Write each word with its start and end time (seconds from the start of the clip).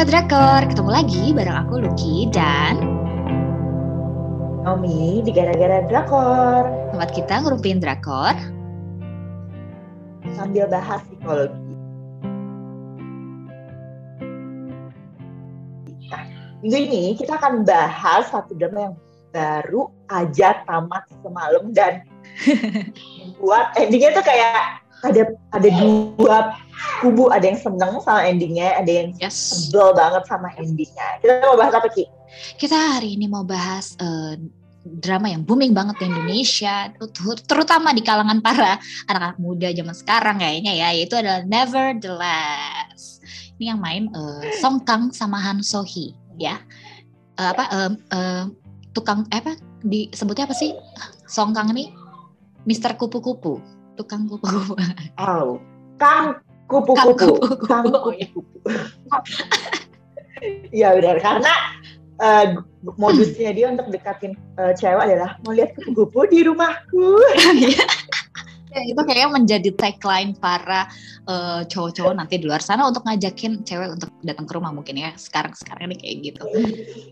Sobat 0.00 0.16
Drakor, 0.16 0.62
ketemu 0.64 0.90
lagi 0.96 1.24
bareng 1.36 1.58
aku 1.60 1.74
Lucky 1.84 2.24
dan 2.32 2.80
Naomi 4.64 5.20
di 5.20 5.28
Gara-Gara 5.28 5.84
Drakor 5.92 6.64
tempat 6.96 7.12
kita 7.12 7.44
ngerupin 7.44 7.84
Drakor 7.84 8.32
sambil 10.32 10.72
bahas 10.72 11.04
psikologi. 11.04 11.76
Nah, 16.08 16.22
minggu 16.64 16.78
ini 16.80 17.04
kita 17.20 17.36
akan 17.36 17.68
bahas 17.68 18.32
satu 18.32 18.56
drama 18.56 18.88
yang 18.88 18.94
baru 19.36 19.92
aja 20.08 20.64
tamat 20.64 21.04
semalam 21.20 21.76
dan 21.76 22.08
buat 23.36 23.76
endingnya 23.76 24.16
tuh 24.16 24.24
kayak 24.24 24.80
ada 25.00 25.22
ada 25.56 25.68
dua 25.68 26.52
kubu. 27.00 27.32
Ada 27.32 27.44
yang 27.54 27.60
seneng 27.60 27.92
sama 28.04 28.20
endingnya 28.28 28.76
ada 28.76 28.90
yang 28.90 29.08
Yes. 29.16 29.36
sebel 29.68 29.92
banget 29.96 30.22
sama 30.28 30.48
endingnya. 30.56 31.08
Kita 31.24 31.44
mau 31.48 31.56
bahas 31.56 31.74
apa 31.76 31.88
Ki? 31.92 32.04
Kita 32.56 32.76
hari 32.98 33.18
ini 33.18 33.26
mau 33.26 33.42
bahas 33.42 33.96
eh, 33.98 34.38
drama 34.80 35.28
yang 35.28 35.42
booming 35.44 35.74
banget 35.76 35.98
di 36.00 36.04
Indonesia 36.08 36.88
ter- 36.94 37.42
Terutama 37.44 37.92
di 37.92 38.00
kalangan 38.00 38.40
para 38.40 38.78
anak-anak 39.10 39.36
muda 39.36 39.68
zaman 39.74 39.92
sekarang 39.92 40.36
kayaknya 40.40 40.72
ya 40.72 40.88
Yaitu 40.94 41.20
adalah 41.20 41.44
Nevertheless 41.44 43.20
Ini 43.60 43.76
yang 43.76 43.80
main 43.82 44.08
eh, 44.08 44.56
Song 44.62 44.80
Kang 44.86 45.12
sama 45.12 45.36
Han 45.42 45.60
So 45.60 45.84
Hee 45.84 46.14
ya. 46.38 46.56
Eh, 47.36 47.48
Apa 47.50 47.64
eh, 47.68 47.90
eh, 48.14 48.44
Tukang 48.94 49.26
eh, 49.30 49.38
apa? 49.42 49.54
Disebutnya 49.80 50.44
apa 50.48 50.56
sih? 50.56 50.72
Song 51.26 51.52
Kang 51.52 51.70
ini? 51.72 51.92
Mister 52.68 52.92
Kupu-Kupu 52.92 53.79
Tukang 54.00 54.24
kupu-kupu 54.24 54.74
Oh, 55.20 55.60
Kang 56.00 56.40
kupu-kupu 56.72 57.36
kupu-kupu. 57.36 57.68
Kang 57.68 57.84
Oh, 57.92 58.08
iya. 58.16 58.32
kupu-kupu 58.32 58.72
ya 60.72 60.96
benar 60.96 61.20
karena 61.20 61.52
eh, 62.16 62.46
modusnya 62.96 63.52
dia 63.52 63.68
untuk 63.68 63.92
dekatin 63.92 64.32
eh, 64.56 64.72
cewek 64.72 65.04
adalah 65.04 65.36
mau 65.44 65.52
lihat 65.52 65.76
kupu-kupu 65.76 66.24
di 66.32 66.48
rumahku 66.48 67.20
Ya, 68.70 68.86
itu 68.86 69.02
kayaknya 69.02 69.34
menjadi 69.34 69.70
tagline 69.74 70.30
para 70.38 70.86
eh, 71.26 71.66
cowok-cowok 71.66 72.14
nanti 72.14 72.38
di 72.38 72.46
luar 72.46 72.62
sana 72.62 72.86
untuk 72.86 73.02
ngajakin 73.02 73.66
cewek 73.66 73.98
untuk 73.98 74.14
datang 74.22 74.46
ke 74.46 74.52
rumah 74.54 74.70
mungkin 74.70 74.94
ya 74.94 75.10
sekarang 75.18 75.50
sekarang 75.58 75.90
ini 75.90 75.96
kayak 75.98 76.16
gitu. 76.22 76.42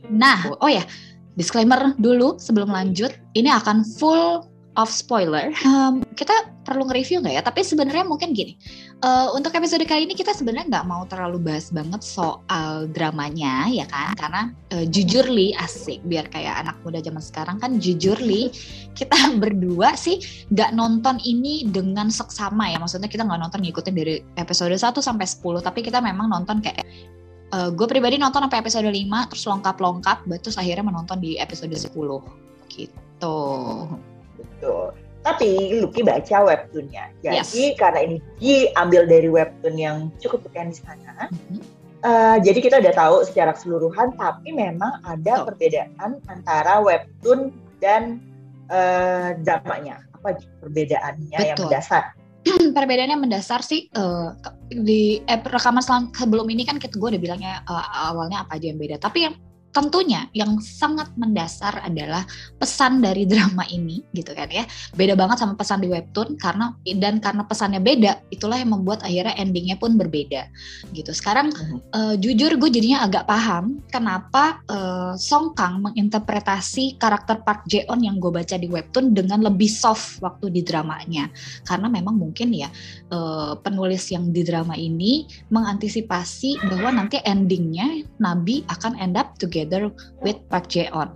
Nah, 0.06 0.54
oh 0.62 0.70
ya 0.70 0.86
disclaimer 1.34 1.98
dulu 1.98 2.38
sebelum 2.38 2.70
lanjut, 2.70 3.10
ini 3.34 3.50
akan 3.50 3.82
full 3.98 4.46
of 4.78 4.86
spoiler. 4.86 5.50
Em, 5.66 6.06
kita 6.14 6.46
perlu 6.68 6.84
nge-review 6.84 7.24
nggak 7.24 7.34
ya? 7.40 7.42
Tapi 7.42 7.64
sebenarnya 7.64 8.04
mungkin 8.04 8.36
gini, 8.36 8.60
eh, 9.00 9.28
untuk 9.32 9.56
episode 9.56 9.80
kali 9.88 10.04
ini 10.04 10.12
kita 10.12 10.36
sebenarnya 10.36 10.68
nggak 10.68 10.86
mau 10.86 11.08
terlalu 11.08 11.40
bahas 11.40 11.72
banget 11.72 12.04
soal 12.04 12.84
dramanya 12.92 13.72
ya 13.72 13.88
kan? 13.88 14.12
Karena 14.20 14.52
eh, 14.76 14.84
jujur 14.84 15.24
li 15.32 15.56
asik 15.56 16.04
biar 16.04 16.28
kayak 16.28 16.68
anak 16.68 16.76
muda 16.84 17.00
zaman 17.00 17.24
sekarang 17.24 17.56
kan 17.56 17.80
jujur 17.80 18.20
li 18.20 18.52
kita 18.92 19.16
berdua 19.42 19.96
sih 19.96 20.20
nggak 20.52 20.76
nonton 20.76 21.16
ini 21.24 21.64
dengan 21.72 22.12
seksama 22.12 22.68
ya 22.68 22.76
maksudnya 22.76 23.08
kita 23.08 23.24
nggak 23.24 23.40
nonton 23.40 23.64
ngikutin 23.64 23.94
dari 23.96 24.20
episode 24.36 24.76
1 24.76 24.84
sampai 25.00 25.24
10 25.24 25.64
tapi 25.64 25.80
kita 25.80 26.04
memang 26.04 26.28
nonton 26.28 26.60
kayak 26.60 26.84
gue 27.48 27.86
pribadi 27.88 28.20
nonton 28.20 28.44
sampai 28.44 28.60
episode 28.60 28.84
5 28.84 29.30
terus 29.32 29.44
lengkap-lengkap 29.48 30.18
terus 30.44 30.60
akhirnya 30.60 30.84
menonton 30.84 31.16
di 31.16 31.40
episode 31.40 31.72
10 31.72 31.96
gitu 32.68 33.36
Betul. 34.38 35.07
Tapi 35.28 35.76
Lucky 35.76 36.00
baca 36.00 36.36
webtoonnya. 36.40 37.12
Jadi 37.20 37.36
Yes. 37.36 37.76
karena 37.76 38.00
ini 38.00 38.16
diambil 38.40 39.04
dari 39.04 39.28
webtoon 39.28 39.76
yang 39.76 39.96
cukup 40.16 40.48
keren 40.48 40.72
di 40.72 40.80
sana. 40.80 41.28
Mhm. 41.28 41.60
eh, 41.98 42.36
jadi 42.40 42.58
kita 42.62 42.76
udah 42.78 42.94
tahu 42.94 43.16
secara 43.26 43.50
keseluruhan, 43.52 44.14
tapi 44.14 44.54
memang 44.54 45.02
ada 45.02 45.42
Betul. 45.42 45.46
perbedaan 45.50 46.10
antara 46.24 46.78
webtoon 46.78 47.50
dan 47.78 48.22
eh, 48.68 49.34
dramanya. 49.42 50.06
Apa 50.14 50.38
perbedaannya 50.60 51.34
yang 51.34 51.58
Betul. 51.58 51.68
mendasar? 51.68 52.14
perbedaannya 52.76 53.18
mendasar 53.18 53.60
sih 53.60 53.90
ke- 53.90 54.32
di 54.70 55.18
eh, 55.20 55.40
rekaman 55.42 55.82
selang- 55.82 56.14
sebelum 56.14 56.46
ini 56.46 56.62
kan 56.62 56.78
kita 56.78 56.94
gue 56.94 57.08
udah 57.12 57.20
bilangnya 57.20 57.60
eh, 57.60 57.86
awalnya 58.06 58.46
apa 58.46 58.56
aja 58.56 58.70
yang 58.70 58.78
beda 58.78 58.96
tapi 58.96 59.26
yang 59.26 59.34
tentunya 59.68 60.26
yang 60.32 60.56
sangat 60.58 61.12
mendasar 61.14 61.84
adalah 61.84 62.24
pesan 62.56 63.04
dari 63.04 63.28
drama 63.28 63.62
ini 63.68 64.00
gitu 64.16 64.32
kan 64.32 64.48
ya. 64.48 64.64
Beda 64.96 65.14
banget 65.14 65.44
sama 65.44 65.54
pesan 65.54 65.84
di 65.84 65.88
webtoon 65.92 66.40
karena 66.40 66.72
dan 66.98 67.20
karena 67.20 67.44
pesannya 67.44 67.80
beda 67.80 68.24
itulah 68.32 68.56
yang 68.56 68.72
membuat 68.72 69.04
akhirnya 69.04 69.36
endingnya 69.36 69.76
pun 69.76 69.94
berbeda 70.00 70.48
gitu. 70.96 71.12
Sekarang 71.12 71.52
eh, 71.92 72.14
jujur 72.16 72.56
gue 72.56 72.70
jadinya 72.72 73.04
agak 73.04 73.28
paham 73.28 73.84
kenapa 73.92 74.64
eh, 74.66 75.12
Song 75.20 75.52
Kang 75.52 75.84
menginterpretasi 75.84 76.96
karakter 76.96 77.44
Park 77.44 77.68
Jae-on 77.68 78.02
yang 78.02 78.16
gue 78.18 78.32
baca 78.32 78.56
di 78.56 78.66
webtoon 78.66 79.12
dengan 79.12 79.44
lebih 79.44 79.68
soft 79.68 80.18
waktu 80.24 80.48
di 80.50 80.64
dramanya. 80.64 81.28
Karena 81.62 81.92
memang 81.92 82.16
mungkin 82.16 82.56
ya 82.56 82.72
eh, 83.12 83.52
penulis 83.60 84.08
yang 84.10 84.32
di 84.32 84.42
drama 84.42 84.74
ini 84.74 85.28
mengantisipasi 85.52 86.72
bahwa 86.72 87.04
nanti 87.04 87.20
endingnya 87.22 88.02
Nabi 88.18 88.64
akan 88.66 88.96
end 88.98 89.14
up 89.20 89.36
together 89.36 89.57
with 90.22 90.38
Park 90.46 90.70
Jae-on 90.70 91.10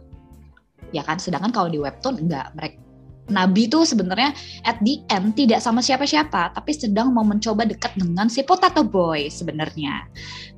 ya 0.92 1.03
kan? 1.03 1.16
Sedangkan 1.19 1.50
kalau 1.50 1.69
di 1.72 1.80
webtoon 1.80 2.28
enggak. 2.28 2.53
Mereka 2.54 2.78
Nabi 3.30 3.70
tuh 3.70 3.86
sebenarnya 3.86 4.34
at 4.66 4.76
the 4.82 4.98
end 5.08 5.38
tidak 5.38 5.62
sama 5.62 5.78
siapa-siapa 5.78 6.53
tapi 6.53 6.75
sedang 6.75 7.14
mau 7.14 7.22
mencoba 7.22 7.64
dekat 7.64 7.94
dengan 7.97 8.26
si 8.26 8.42
Potato 8.44 8.82
Boy 8.84 9.30
sebenarnya. 9.32 10.04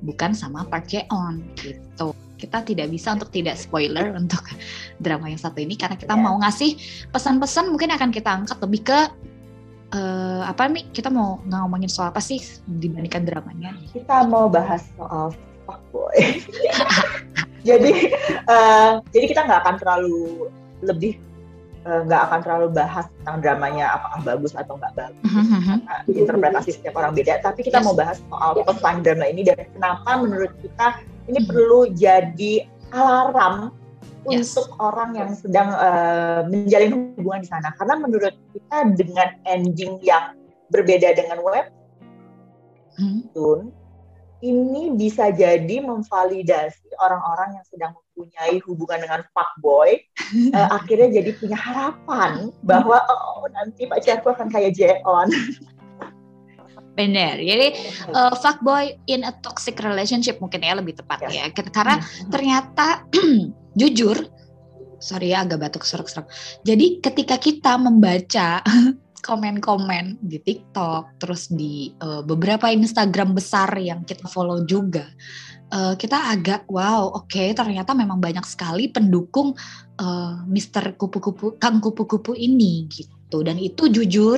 Bukan 0.03 0.35
sama 0.35 0.67
Park 0.67 0.91
Jae-on 0.91 1.45
gitu. 1.55 2.11
Kita 2.35 2.65
tidak 2.67 2.91
bisa 2.91 3.15
untuk 3.15 3.31
tidak 3.31 3.55
spoiler 3.55 4.11
untuk 4.17 4.43
drama 5.03 5.31
yang 5.31 5.39
satu 5.39 5.63
ini 5.63 5.79
karena 5.79 5.95
kita 5.95 6.17
Ya. 6.17 6.19
mau 6.19 6.35
ngasih 6.41 6.75
pesan-pesan 7.15 7.71
mungkin 7.71 7.95
akan 7.95 8.09
kita 8.11 8.29
angkat 8.33 8.57
lebih 8.59 8.81
ke 8.91 8.99
eh, 9.95 10.43
apa 10.43 10.67
nih 10.67 10.89
kita 10.91 11.07
mau 11.07 11.39
ngomongin 11.47 11.87
soal 11.87 12.11
apa 12.11 12.19
sih 12.19 12.41
dibandingkan 12.67 13.23
dramanya? 13.23 13.77
Kita 13.93 14.27
mau 14.27 14.51
bahas 14.51 14.83
soal 14.99 15.31
fuckboy. 15.63 16.43
jadi 17.65 17.91
eh, 18.53 18.91
jadi 19.09 19.25
kita 19.25 19.41
nggak 19.49 19.59
akan 19.65 19.75
terlalu 19.81 20.47
lebih 20.85 21.17
eh, 21.85 22.01
nggak 22.05 22.21
akan 22.29 22.39
terlalu 22.45 22.67
bahas 22.71 23.05
tentang 23.19 23.37
dramanya 23.41 23.97
apakah 23.97 24.21
bagus 24.21 24.53
atau 24.53 24.77
nggak 24.77 24.93
bagus. 24.93 25.23
Karena 25.25 25.95
interpretasi 26.05 26.69
setiap 26.77 26.95
orang 27.01 27.17
beda, 27.17 27.41
tapi 27.41 27.65
kita 27.65 27.81
Yes. 27.81 27.85
mau 27.85 27.95
bahas 27.97 28.17
soal 28.29 28.51
pesan 28.61 29.01
drama 29.01 29.25
ini 29.25 29.41
dan 29.41 29.65
kenapa 29.73 30.09
menurut 30.21 30.53
kita 30.61 30.87
ini 31.25 31.39
Mhm. 31.41 31.47
perlu 31.49 31.79
jadi 31.91 32.53
alarm 32.93 33.73
Yes. 34.25 34.57
untuk 34.57 34.73
orang 34.81 35.13
yang 35.17 35.29
sedang 35.37 35.69
eh, 35.73 36.41
menjalin 36.49 37.17
hubungan 37.17 37.41
di 37.45 37.49
sana. 37.49 37.69
Karena 37.77 37.97
menurut 38.01 38.33
kita 38.53 38.77
dengan 38.97 39.29
ending 39.45 40.01
yang 40.01 40.33
berbeda 40.73 41.13
dengan 41.13 41.37
Hmm. 42.95 43.27
Ini 44.43 44.91
bisa 44.95 45.31
jadi 45.31 45.79
memvalidasi 45.83 46.91
orang-orang 46.99 47.59
yang 47.59 47.65
sedang 47.67 47.91
mempunyai 47.95 48.59
hubungan 48.67 48.99
dengan 49.03 49.21
fuckboy, 49.31 49.99
eh, 50.55 50.67
akhirnya 50.71 51.21
jadi 51.21 51.31
punya 51.35 51.57
harapan 51.59 52.51
bahwa 52.63 52.99
oh 53.07 53.47
nanti 53.51 53.87
pacarku 53.87 54.31
akan 54.31 54.51
kayak 54.51 54.75
Jeon. 54.75 55.29
bener. 56.95 57.39
Jadi 57.39 57.67
eh, 58.11 58.33
fuckboy 58.39 58.95
in 59.07 59.27
a 59.27 59.31
toxic 59.43 59.79
relationship 59.83 60.39
mungkin 60.39 60.63
ya 60.63 60.75
lebih 60.75 60.95
tepat 60.99 61.27
ya. 61.27 61.51
karena 61.51 61.99
ternyata 62.31 63.03
jujur 63.79 64.15
sorry 64.99 65.35
ya 65.35 65.43
agak 65.43 65.61
batuk 65.61 65.83
serak-serak. 65.85 66.31
Jadi 66.63 67.03
ketika 67.03 67.35
kita 67.37 67.75
membaca 67.77 68.63
komen-komen 69.25 70.21
di 70.21 70.37
TikTok 70.37 71.17
terus 71.17 71.49
di 71.49 71.89
eh, 71.97 72.21
beberapa 72.21 72.69
Instagram 72.69 73.33
besar 73.33 73.73
yang 73.81 74.05
kita 74.05 74.29
follow 74.29 74.61
juga. 74.69 75.09
Eh, 75.73 75.97
kita 75.97 76.29
agak 76.29 76.69
wow 76.69 77.09
oke 77.17 77.41
ternyata 77.57 77.97
memang 77.97 78.21
banyak 78.21 78.45
sekali 78.45 78.93
pendukung 78.93 79.57
eh, 79.97 80.33
Mister 80.45 80.93
kupu-kupu 80.93 81.57
Kang 81.57 81.81
kupu-kupu 81.81 82.37
ini 82.37 82.85
gitu. 82.85 83.41
Dan 83.41 83.57
itu 83.57 83.89
jujur 83.89 84.37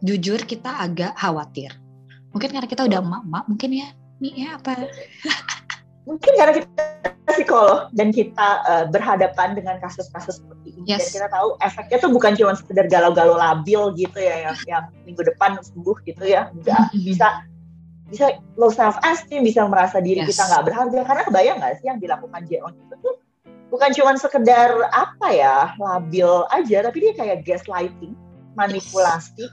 jujur 0.00 0.40
kita 0.48 0.80
agak 0.80 1.12
khawatir. 1.20 1.76
Mungkin 2.32 2.48
karena 2.48 2.64
kita 2.64 2.88
udah 2.88 2.98
emak-emak 3.04 3.44
mungkin 3.44 3.70
ya 3.76 3.88
nih 4.18 4.34
ya 4.48 4.48
apa? 4.56 4.88
Mungkin 6.08 6.32
karena 6.34 6.52
kita 6.58 7.11
psikolog 7.34 7.88
dan 7.96 8.12
kita 8.12 8.48
eh, 8.68 8.84
berhadapan 8.92 9.56
dengan 9.56 9.80
kasus-kasus 9.80 10.40
seperti 10.44 10.76
ini 10.76 10.96
Yes. 10.96 10.98
dan 10.98 11.08
kita 11.14 11.28
tahu 11.30 11.48
efeknya 11.62 11.96
tuh 12.02 12.10
bukan 12.10 12.32
cuma 12.34 12.52
sekedar 12.58 12.86
galau-galau 12.90 13.38
labil 13.38 13.94
gitu 13.94 14.18
ya 14.18 14.50
yang, 14.50 14.56
yang 14.66 14.84
minggu 15.06 15.22
depan 15.22 15.56
sembuh 15.62 15.96
gitu 16.04 16.24
ya, 16.26 16.50
enggak 16.52 16.90
bisa 17.06 17.46
bisa 18.12 18.36
low 18.60 18.68
self 18.68 19.00
esteem, 19.08 19.40
bisa 19.46 19.64
merasa 19.64 19.96
diri 20.02 20.20
Yes. 20.26 20.36
kita 20.36 20.42
nggak 20.52 20.64
berharga. 20.68 21.00
Karena 21.08 21.22
kebayang 21.24 21.56
nggak 21.64 21.72
sih 21.80 21.86
yang 21.88 21.98
dilakukan 22.02 22.40
Jeon 22.44 22.72
itu 22.76 22.94
tuh 23.00 23.14
bukan 23.72 23.88
cuma 23.96 24.12
sekedar 24.20 24.68
apa 24.92 25.28
ya 25.32 25.72
labil 25.80 26.28
aja, 26.52 26.84
tapi 26.84 26.98
dia 27.08 27.12
kayak 27.16 27.40
gaslighting, 27.48 28.12
manipulasi, 28.52 29.48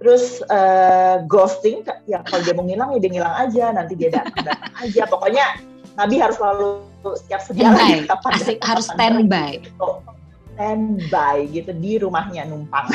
terus 0.00 0.40
eh, 0.48 1.16
ghosting, 1.28 1.84
ya 2.08 2.24
kalau 2.24 2.40
dia 2.46 2.54
mau 2.56 2.64
ngilang 2.64 2.96
ya 2.96 2.98
dia 3.04 3.12
ngilang 3.12 3.34
aja, 3.36 3.64
nanti 3.76 3.92
dia 3.92 4.08
datang 4.08 4.40
datang 4.46 4.72
aja, 4.80 5.02
pokoknya 5.04 5.44
Nabi 6.00 6.16
harus 6.16 6.40
selalu 6.40 6.91
siap 7.26 7.40
sedia 7.42 7.74
lagi 7.74 8.06
kapan 8.06 8.30
Asik, 8.38 8.58
harus 8.62 8.86
standby. 8.86 9.58
Oh, 9.82 9.98
standby 10.54 11.50
gitu 11.50 11.70
di 11.74 11.98
rumahnya 11.98 12.46
numpang. 12.46 12.86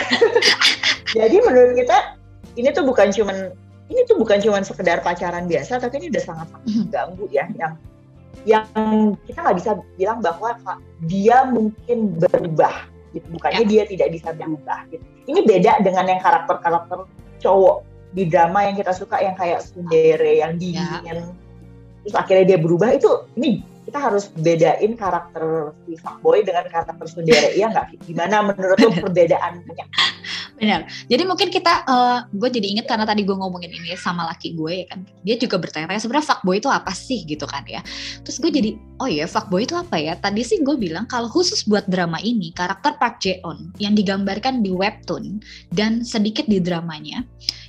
Jadi 1.17 1.37
menurut 1.43 1.75
kita 1.75 2.17
ini 2.55 2.69
tuh 2.71 2.83
bukan 2.87 3.11
cuman 3.11 3.51
ini 3.87 4.01
tuh 4.07 4.19
bukan 4.19 4.39
cuman 4.43 4.63
sekedar 4.63 4.99
pacaran 4.99 5.47
biasa, 5.47 5.79
tapi 5.79 6.03
ini 6.03 6.07
udah 6.11 6.23
sangat 6.23 6.47
mhm. 6.67 6.91
ganggu 6.91 7.25
ya 7.31 7.47
yang 7.55 7.73
yang 8.47 8.65
kita 9.27 9.43
nggak 9.43 9.57
bisa 9.59 9.71
bilang 9.99 10.23
bahwa 10.23 10.55
dia 11.03 11.43
mungkin 11.47 12.15
berubah 12.15 12.87
gitu 13.11 13.27
bukannya 13.35 13.63
ya. 13.63 13.67
dia 13.67 13.83
tidak 13.87 14.09
bisa 14.15 14.29
berubah 14.31 14.87
gitu 14.87 15.03
ini 15.27 15.43
beda 15.43 15.83
dengan 15.83 16.05
yang 16.07 16.21
karakter-karakter 16.23 17.07
cowok 17.43 17.83
di 18.15 18.23
drama 18.27 18.63
yang 18.71 18.75
kita 18.79 18.95
suka 18.95 19.19
yang 19.19 19.35
kayak 19.35 19.63
sundere 19.63 20.39
yang 20.39 20.55
ya. 20.55 20.59
dingin 20.59 21.01
ya. 21.03 21.13
terus 22.07 22.15
akhirnya 22.15 22.55
dia 22.55 22.59
berubah 22.59 22.89
itu 22.95 23.11
ini 23.35 23.63
kita 23.87 24.03
harus 24.03 24.27
bedain 24.35 24.91
karakter 24.99 25.71
si 25.87 25.95
fuckboy 25.95 26.43
dengan 26.43 26.67
karakter 26.67 27.07
sundere 27.07 27.55
iya 27.55 27.71
nggak 27.71 28.03
gimana 28.03 28.43
menurut 28.43 28.77
lo 28.83 28.91
perbedaannya 28.91 29.63
Benar. 30.57 30.89
Jadi 31.05 31.23
mungkin 31.29 31.53
kita, 31.53 31.85
uh, 31.85 32.25
gue 32.33 32.49
jadi 32.49 32.65
inget 32.73 32.89
karena 32.89 33.05
tadi 33.05 33.21
gue 33.21 33.37
ngomongin 33.37 33.69
ini 33.69 33.93
sama 33.93 34.25
laki 34.25 34.57
gue 34.57 34.73
ya 34.73 34.85
kan, 34.89 35.05
dia 35.21 35.37
juga 35.37 35.61
bertanya-tanya 35.61 36.01
sebenarnya 36.01 36.27
fuckboy 36.33 36.57
itu 36.57 36.69
apa 36.73 36.91
sih 36.97 37.21
gitu 37.29 37.45
kan 37.45 37.61
ya. 37.69 37.85
Terus 38.25 38.41
gue 38.41 38.49
jadi, 38.49 38.69
oh 38.97 39.05
ya 39.05 39.29
fuckboy 39.29 39.69
itu 39.69 39.77
apa 39.77 40.01
ya? 40.01 40.17
Tadi 40.17 40.41
sih 40.41 40.65
gue 40.65 40.73
bilang 40.73 41.05
kalau 41.05 41.29
khusus 41.29 41.61
buat 41.69 41.85
drama 41.85 42.17
ini, 42.25 42.49
karakter 42.57 42.97
Park 42.97 43.21
Jae-on 43.21 43.69
yang 43.77 43.93
digambarkan 43.93 44.65
di 44.65 44.73
webtoon 44.73 45.37
dan 45.69 46.01
sedikit 46.01 46.49
di 46.49 46.57
dramanya, 46.57 47.21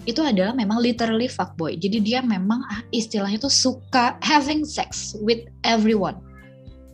itu 0.09 0.25
adalah 0.25 0.57
memang 0.57 0.81
literally 0.81 1.29
fuckboy. 1.29 1.77
Jadi 1.77 2.01
dia 2.01 2.25
memang 2.25 2.65
ah, 2.73 2.81
istilahnya 2.97 3.37
tuh 3.37 3.53
suka 3.53 4.17
having 4.25 4.65
sex 4.65 5.13
with 5.21 5.45
everyone 5.69 6.08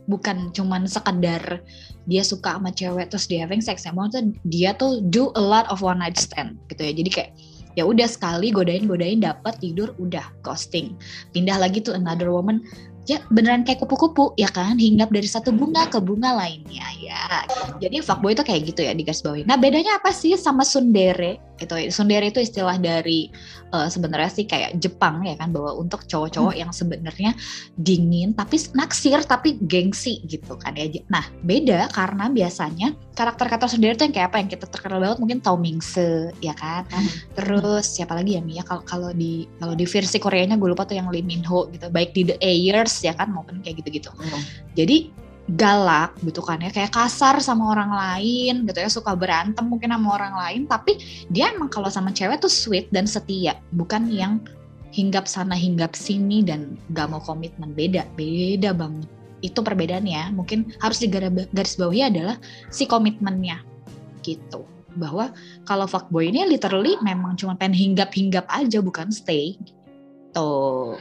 bukan 0.04 0.52
cuman 0.52 0.84
sekedar 0.84 1.64
dia 2.04 2.22
suka 2.24 2.60
sama 2.60 2.70
cewek 2.72 3.08
terus 3.08 3.24
dia 3.24 3.44
having 3.44 3.64
sex 3.64 3.88
ya 3.88 3.92
maksudnya 3.92 4.32
dia 4.48 4.70
tuh 4.76 5.00
do 5.08 5.32
a 5.36 5.42
lot 5.42 5.64
of 5.72 5.80
one 5.80 6.00
night 6.00 6.16
stand 6.20 6.60
gitu 6.68 6.82
ya. 6.84 6.92
Jadi 6.92 7.10
kayak 7.10 7.30
ya 7.74 7.82
udah 7.88 8.06
sekali 8.06 8.54
godain 8.54 8.86
godain 8.86 9.24
dapat 9.24 9.56
tidur 9.58 9.96
udah 9.96 10.24
ghosting. 10.44 10.94
Pindah 11.32 11.56
lagi 11.56 11.80
tuh 11.80 11.96
another 11.96 12.28
woman 12.28 12.60
ya 13.04 13.20
beneran 13.32 13.64
kayak 13.64 13.80
kupu-kupu 13.84 14.32
ya 14.36 14.48
kan? 14.52 14.76
Hinggap 14.76 15.12
dari 15.12 15.28
satu 15.28 15.52
bunga 15.52 15.88
ke 15.88 16.00
bunga 16.00 16.36
lainnya 16.36 16.86
ya. 17.00 17.44
Jadi 17.80 18.04
fuckboy 18.04 18.36
itu 18.36 18.44
kayak 18.44 18.62
gitu 18.68 18.80
ya 18.84 18.92
di 18.92 19.04
garis 19.04 19.24
bawah 19.24 19.40
nah 19.48 19.56
bedanya 19.56 19.96
apa 19.96 20.12
sih 20.12 20.36
sama 20.36 20.64
sundere 20.64 21.40
itu 21.60 21.74
sundere 21.94 22.28
itu 22.28 22.42
istilah 22.42 22.76
dari 22.82 23.30
uh, 23.70 23.86
sebenarnya 23.86 24.30
sih 24.30 24.46
kayak 24.46 24.78
Jepang 24.82 25.22
ya 25.22 25.38
kan 25.38 25.54
bahwa 25.54 25.78
untuk 25.78 26.02
cowok-cowok 26.10 26.54
hmm. 26.54 26.62
yang 26.66 26.70
sebenarnya 26.74 27.30
dingin 27.78 28.34
tapi 28.34 28.58
naksir 28.74 29.22
tapi 29.22 29.58
gengsi 29.64 30.18
gitu 30.26 30.58
kan 30.58 30.74
ya 30.74 30.90
nah 31.06 31.22
beda 31.46 31.90
karena 31.94 32.26
biasanya 32.30 32.94
karakter-karakter 33.14 33.70
sundere 33.70 33.94
itu 33.94 34.04
yang 34.10 34.14
kayak 34.14 34.28
apa 34.34 34.38
yang 34.42 34.50
kita 34.50 34.66
terkenal 34.66 34.98
banget 34.98 35.18
mungkin 35.22 35.38
Tao 35.38 35.54
Mingse 35.54 36.34
ya 36.42 36.54
kan 36.58 36.86
hmm. 36.90 37.38
terus 37.38 37.86
siapa 37.86 38.18
lagi 38.18 38.34
ya 38.34 38.42
Mia 38.42 38.66
kalau 38.66 38.82
kalau 38.82 39.10
di 39.14 39.46
kalau 39.62 39.74
di 39.78 39.86
versi 39.86 40.18
Koreanya 40.18 40.58
gue 40.58 40.70
lupa 40.70 40.82
tuh 40.82 40.98
yang 40.98 41.10
Lee 41.10 41.22
Min 41.22 41.46
Ho 41.46 41.70
gitu 41.70 41.86
baik 41.90 42.14
di 42.14 42.26
The 42.26 42.36
Ayers 42.42 43.02
ya 43.02 43.14
kan 43.14 43.30
maupun 43.30 43.62
kayak 43.62 43.82
gitu-gitu. 43.82 44.10
Hmm. 44.14 44.42
Jadi 44.74 45.23
galak 45.52 46.16
gitu 46.24 46.40
kan 46.40 46.60
ya. 46.60 46.72
Kayak 46.72 46.96
kasar 46.96 47.36
sama 47.44 47.72
orang 47.76 47.92
lain 47.92 48.64
gitu 48.64 48.78
ya. 48.80 48.88
Suka 48.88 49.12
berantem 49.12 49.64
mungkin 49.68 49.92
sama 49.92 50.08
orang 50.16 50.34
lain. 50.34 50.62
Tapi 50.64 50.96
dia 51.28 51.52
emang 51.52 51.68
kalau 51.68 51.92
sama 51.92 52.10
cewek 52.10 52.40
tuh 52.40 52.52
sweet 52.52 52.88
dan 52.88 53.04
setia. 53.04 53.60
Bukan 53.76 54.08
yang 54.08 54.40
hinggap 54.94 55.26
sana 55.26 55.58
hinggap 55.58 55.92
sini 55.98 56.40
dan 56.40 56.80
gak 56.96 57.12
mau 57.12 57.20
komitmen. 57.20 57.76
Beda 57.76 58.08
beda 58.16 58.72
banget. 58.72 59.08
Itu 59.44 59.60
perbedaannya. 59.60 60.32
Mungkin 60.32 60.80
harus 60.80 61.04
digaris 61.04 61.76
bawahi 61.76 62.08
adalah 62.08 62.40
si 62.72 62.88
komitmennya 62.88 63.60
gitu. 64.24 64.64
Bahwa 64.94 65.34
kalau 65.68 65.84
fuckboy 65.84 66.30
ini 66.30 66.46
literally 66.48 66.96
memang 67.04 67.36
cuma 67.36 67.58
pengen 67.58 67.76
hinggap-hinggap 67.76 68.46
aja 68.48 68.78
bukan 68.78 69.10
stay 69.10 69.58
gitu 69.60 70.96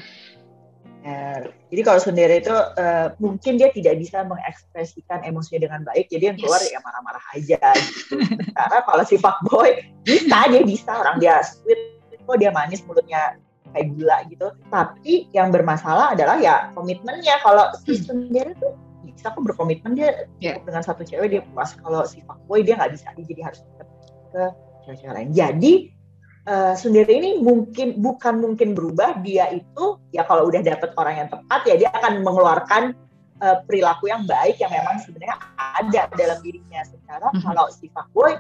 Ya, 1.04 1.44
jadi 1.68 1.82
kalau 1.84 2.00
sendiri 2.00 2.40
itu 2.40 2.56
uh, 2.56 3.12
mungkin 3.20 3.60
dia 3.60 3.68
tidak 3.76 4.00
bisa 4.00 4.24
mengekspresikan 4.24 5.20
emosinya 5.28 5.68
dengan 5.68 5.84
baik, 5.84 6.08
jadi 6.08 6.32
yang 6.32 6.40
keluar 6.40 6.64
yes. 6.64 6.72
ya 6.72 6.80
marah-marah 6.80 7.26
aja 7.36 7.60
gitu. 7.76 8.24
Karena 8.56 8.80
kalau 8.88 9.04
si 9.04 9.20
fuckboy 9.20 9.84
bisa, 10.08 10.48
dia 10.48 10.64
bisa 10.64 10.92
orang 10.96 11.20
dia 11.20 11.44
sweet, 11.44 12.00
kok 12.24 12.40
dia 12.40 12.56
manis 12.56 12.88
mulutnya 12.88 13.36
kayak 13.76 14.00
gula 14.00 14.18
gitu. 14.32 14.48
Tapi 14.72 15.28
yang 15.36 15.52
bermasalah 15.52 16.16
adalah 16.16 16.40
ya 16.40 16.72
komitmennya. 16.72 17.36
Kalau 17.44 17.68
si 17.84 18.00
hmm. 18.00 18.04
sendiri 18.08 18.52
tuh 18.64 18.72
bisa 19.04 19.28
kok 19.28 19.44
berkomitmen 19.44 20.00
dia 20.00 20.24
yeah. 20.40 20.56
dengan 20.64 20.88
satu 20.88 21.04
cewek 21.04 21.36
dia 21.36 21.44
puas. 21.52 21.76
Kalau 21.84 22.08
si 22.08 22.24
fuckboy 22.24 22.64
dia 22.64 22.80
nggak 22.80 22.96
bisa, 22.96 23.12
dia 23.20 23.28
jadi 23.28 23.42
harus 23.52 23.60
ke 24.32 24.44
cewek-cewek 24.88 25.14
lain. 25.20 25.30
Jadi 25.36 25.92
uh, 26.48 26.74
sendiri 26.76 27.20
ini 27.20 27.30
mungkin 27.40 28.00
bukan 28.00 28.40
mungkin 28.44 28.76
berubah 28.76 29.20
dia 29.24 29.52
itu 29.52 30.00
ya 30.12 30.28
kalau 30.28 30.48
udah 30.50 30.62
dapet 30.64 30.92
orang 31.00 31.26
yang 31.26 31.30
tepat 31.32 31.62
ya 31.68 31.76
dia 31.80 31.90
akan 31.96 32.24
mengeluarkan 32.24 32.84
uh, 33.44 33.58
perilaku 33.68 34.12
yang 34.12 34.24
baik 34.28 34.60
yang 34.60 34.72
memang 34.72 35.00
sebenarnya 35.04 35.38
ada 35.58 36.02
dalam 36.16 36.40
dirinya 36.44 36.82
secara 36.88 37.28
mm 37.32 37.40
-hmm. 37.40 37.46
kalau 37.48 37.66
si 37.72 37.88
fuckboy 37.92 38.40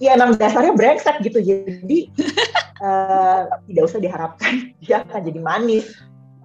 ya 0.00 0.16
emang 0.16 0.34
dasarnya 0.34 0.72
brengsek 0.74 1.20
gitu 1.22 1.38
jadi 1.44 1.98
uh, 2.80 3.46
tidak 3.68 3.82
usah 3.84 4.00
diharapkan 4.00 4.52
dia 4.82 5.04
akan 5.06 5.20
jadi 5.22 5.40
manis 5.40 5.86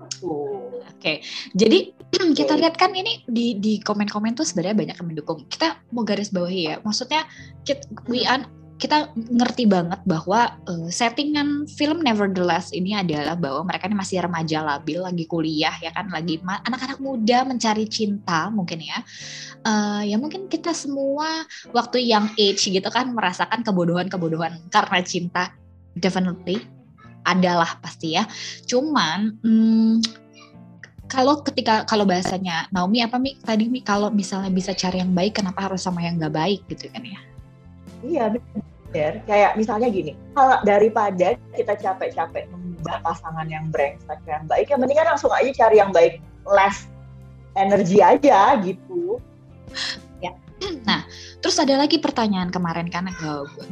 Oke, 0.05 1.01
okay. 1.01 1.17
jadi 1.57 1.91
kita 2.39 2.55
lihat 2.55 2.79
kan 2.79 2.93
ini 2.95 3.25
di 3.27 3.57
di 3.57 3.81
komen-komen 3.81 4.37
tuh 4.37 4.47
sebenarnya 4.47 4.77
banyak 4.77 4.95
yang 5.01 5.09
mendukung. 5.11 5.43
Kita 5.49 5.81
mau 5.91 6.05
garis 6.07 6.31
bawahi 6.31 6.71
ya, 6.71 6.75
maksudnya 6.81 7.27
kita, 7.67 7.83
we, 8.07 8.23
un, 8.23 8.47
kita 8.75 9.15
ngerti 9.15 9.71
banget 9.71 10.03
bahwa 10.03 10.59
uh, 10.67 10.91
settingan 10.91 11.63
film 11.63 12.03
Nevertheless 12.03 12.75
ini 12.75 12.91
adalah 12.91 13.39
bahwa 13.39 13.63
mereka 13.63 13.87
ini 13.87 13.95
masih 13.95 14.19
remaja 14.19 14.59
labil, 14.59 14.99
lagi 14.99 15.23
kuliah 15.31 15.71
ya 15.79 15.95
kan, 15.95 16.11
lagi 16.11 16.43
anak-anak 16.43 16.99
muda 16.99 17.47
mencari 17.47 17.87
cinta 17.87 18.51
mungkin 18.51 18.83
ya. 18.83 18.99
Uh, 19.63 20.03
ya 20.03 20.19
mungkin 20.19 20.51
kita 20.51 20.75
semua 20.75 21.47
waktu 21.71 22.03
young 22.03 22.35
age 22.35 22.67
gitu 22.67 22.89
kan 22.91 23.15
merasakan 23.15 23.63
kebodohan-kebodohan 23.63 24.67
karena 24.67 24.99
cinta, 25.07 25.55
definitely 25.95 26.59
adalah 27.23 27.79
pasti 27.79 28.19
ya. 28.19 28.27
Cuman 28.67 29.39
hmm, 29.39 30.03
kalau 31.07 31.39
ketika 31.47 31.87
kalau 31.87 32.03
bahasanya 32.03 32.67
Naomi 32.75 32.99
apa 32.99 33.15
mi 33.15 33.39
tadi 33.39 33.71
mi 33.71 33.79
kalau 33.79 34.11
misalnya 34.11 34.51
bisa 34.51 34.75
cari 34.75 34.99
yang 34.99 35.15
baik 35.15 35.39
kenapa 35.39 35.71
harus 35.71 35.79
sama 35.79 36.03
yang 36.03 36.19
nggak 36.19 36.35
baik 36.35 36.61
gitu 36.67 36.91
kan 36.91 37.07
ya? 37.07 37.34
Iya 38.05 38.23
benar. 38.31 39.13
Kayak 39.27 39.51
misalnya 39.59 39.87
gini, 39.91 40.13
kalau 40.37 40.57
daripada 40.63 41.35
kita 41.57 41.73
capek-capek 41.75 42.47
mengubah 42.53 43.01
pasangan 43.03 43.47
yang 43.49 43.67
brengsek 43.73 44.21
yang 44.29 44.45
baik, 44.47 44.71
ya 44.71 44.77
mendingan 44.79 45.09
langsung 45.09 45.33
aja 45.33 45.51
cari 45.65 45.81
yang 45.81 45.91
baik, 45.91 46.21
less 46.47 46.87
energi 47.57 47.99
aja 47.99 48.55
gitu. 48.61 49.19
Ya. 50.21 50.31
Nah, 50.87 51.03
terus 51.43 51.59
ada 51.59 51.75
lagi 51.75 51.99
pertanyaan 51.99 52.49
kemarin 52.49 52.87
kan, 52.87 53.09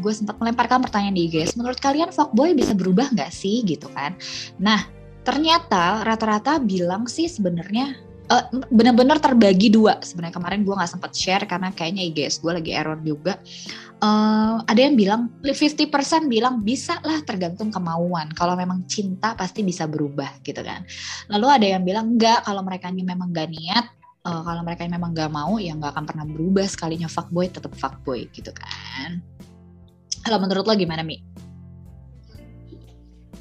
gue 0.02 0.14
sempat 0.14 0.36
melemparkan 0.38 0.84
pertanyaan 0.84 1.16
di 1.16 1.32
IG. 1.32 1.56
Menurut 1.56 1.80
kalian 1.80 2.12
fuckboy 2.12 2.52
bisa 2.54 2.76
berubah 2.76 3.10
nggak 3.16 3.32
sih 3.32 3.64
gitu 3.64 3.88
kan? 3.96 4.14
Nah, 4.60 4.84
ternyata 5.24 6.04
rata-rata 6.04 6.60
bilang 6.60 7.08
sih 7.08 7.32
sebenarnya 7.32 7.96
uh, 8.28 8.46
benar-benar 8.70 9.24
terbagi 9.24 9.72
dua 9.72 10.00
sebenarnya 10.04 10.36
kemarin 10.36 10.62
gue 10.68 10.76
nggak 10.76 10.92
sempat 10.92 11.12
share 11.16 11.44
karena 11.48 11.72
kayaknya 11.72 12.04
IGS 12.12 12.44
gue 12.44 12.52
lagi 12.52 12.72
error 12.76 13.00
juga 13.00 13.40
uh, 14.04 14.56
ada 14.68 14.82
yang 14.84 15.00
bilang 15.00 15.32
50% 15.42 16.28
bilang 16.28 16.60
bisa 16.60 17.00
lah 17.02 17.24
tergantung 17.24 17.72
kemauan. 17.72 18.30
Kalau 18.36 18.60
memang 18.60 18.84
cinta 18.92 19.34
pasti 19.40 19.64
bisa 19.64 19.88
berubah 19.88 20.44
gitu 20.44 20.60
kan. 20.60 20.84
Lalu 21.32 21.48
ada 21.48 21.68
yang 21.80 21.84
bilang 21.88 22.20
enggak 22.20 22.44
kalau 22.44 22.62
mereka 22.62 22.92
ini 22.92 23.08
memang 23.08 23.32
gak 23.32 23.50
niat 23.50 23.86
uh, 24.28 24.44
kalau 24.44 24.62
mereka 24.68 24.84
memang 24.86 25.16
gak 25.16 25.32
mau 25.32 25.56
ya 25.56 25.72
nggak 25.74 25.96
akan 25.96 26.06
pernah 26.06 26.26
berubah 26.28 26.68
sekalinya 26.68 27.08
fuckboy 27.08 27.48
tetap 27.48 27.72
fuckboy 27.80 28.28
gitu 28.36 28.52
kan. 28.52 29.24
Kalau 30.24 30.40
menurut 30.40 30.68
lo 30.68 30.76
gimana 30.76 31.04
Mi? 31.04 31.20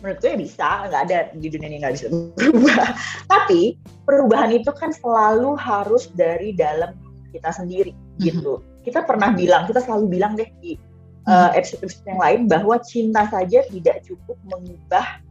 menurut 0.02 0.19
gue 0.19 0.35
bisa 0.35 0.90
nggak 0.90 1.02
ada 1.07 1.19
di 1.31 1.47
dunia 1.47 1.71
ini 1.71 1.78
nggak 1.78 1.95
bisa 1.95 2.07
berubah. 2.35 2.90
Tapi 3.31 3.78
perubahan 4.02 4.50
itu 4.50 4.75
kan 4.75 4.90
selalu 4.90 5.54
harus 5.54 6.11
dari 6.19 6.50
dalam 6.59 6.99
kita 7.31 7.54
sendiri 7.54 7.95
gitu 8.19 8.61
kita 8.83 9.07
pernah 9.07 9.31
bilang 9.35 9.67
kita 9.67 9.81
selalu 9.83 10.19
bilang 10.19 10.33
deh 10.35 10.49
di 10.59 10.79
uh, 11.27 11.51
episode-episode 11.55 12.07
yang 12.07 12.21
lain 12.21 12.41
bahwa 12.51 12.77
cinta 12.83 13.27
saja 13.31 13.62
tidak 13.71 14.03
cukup 14.07 14.39
mengubah 14.47 15.23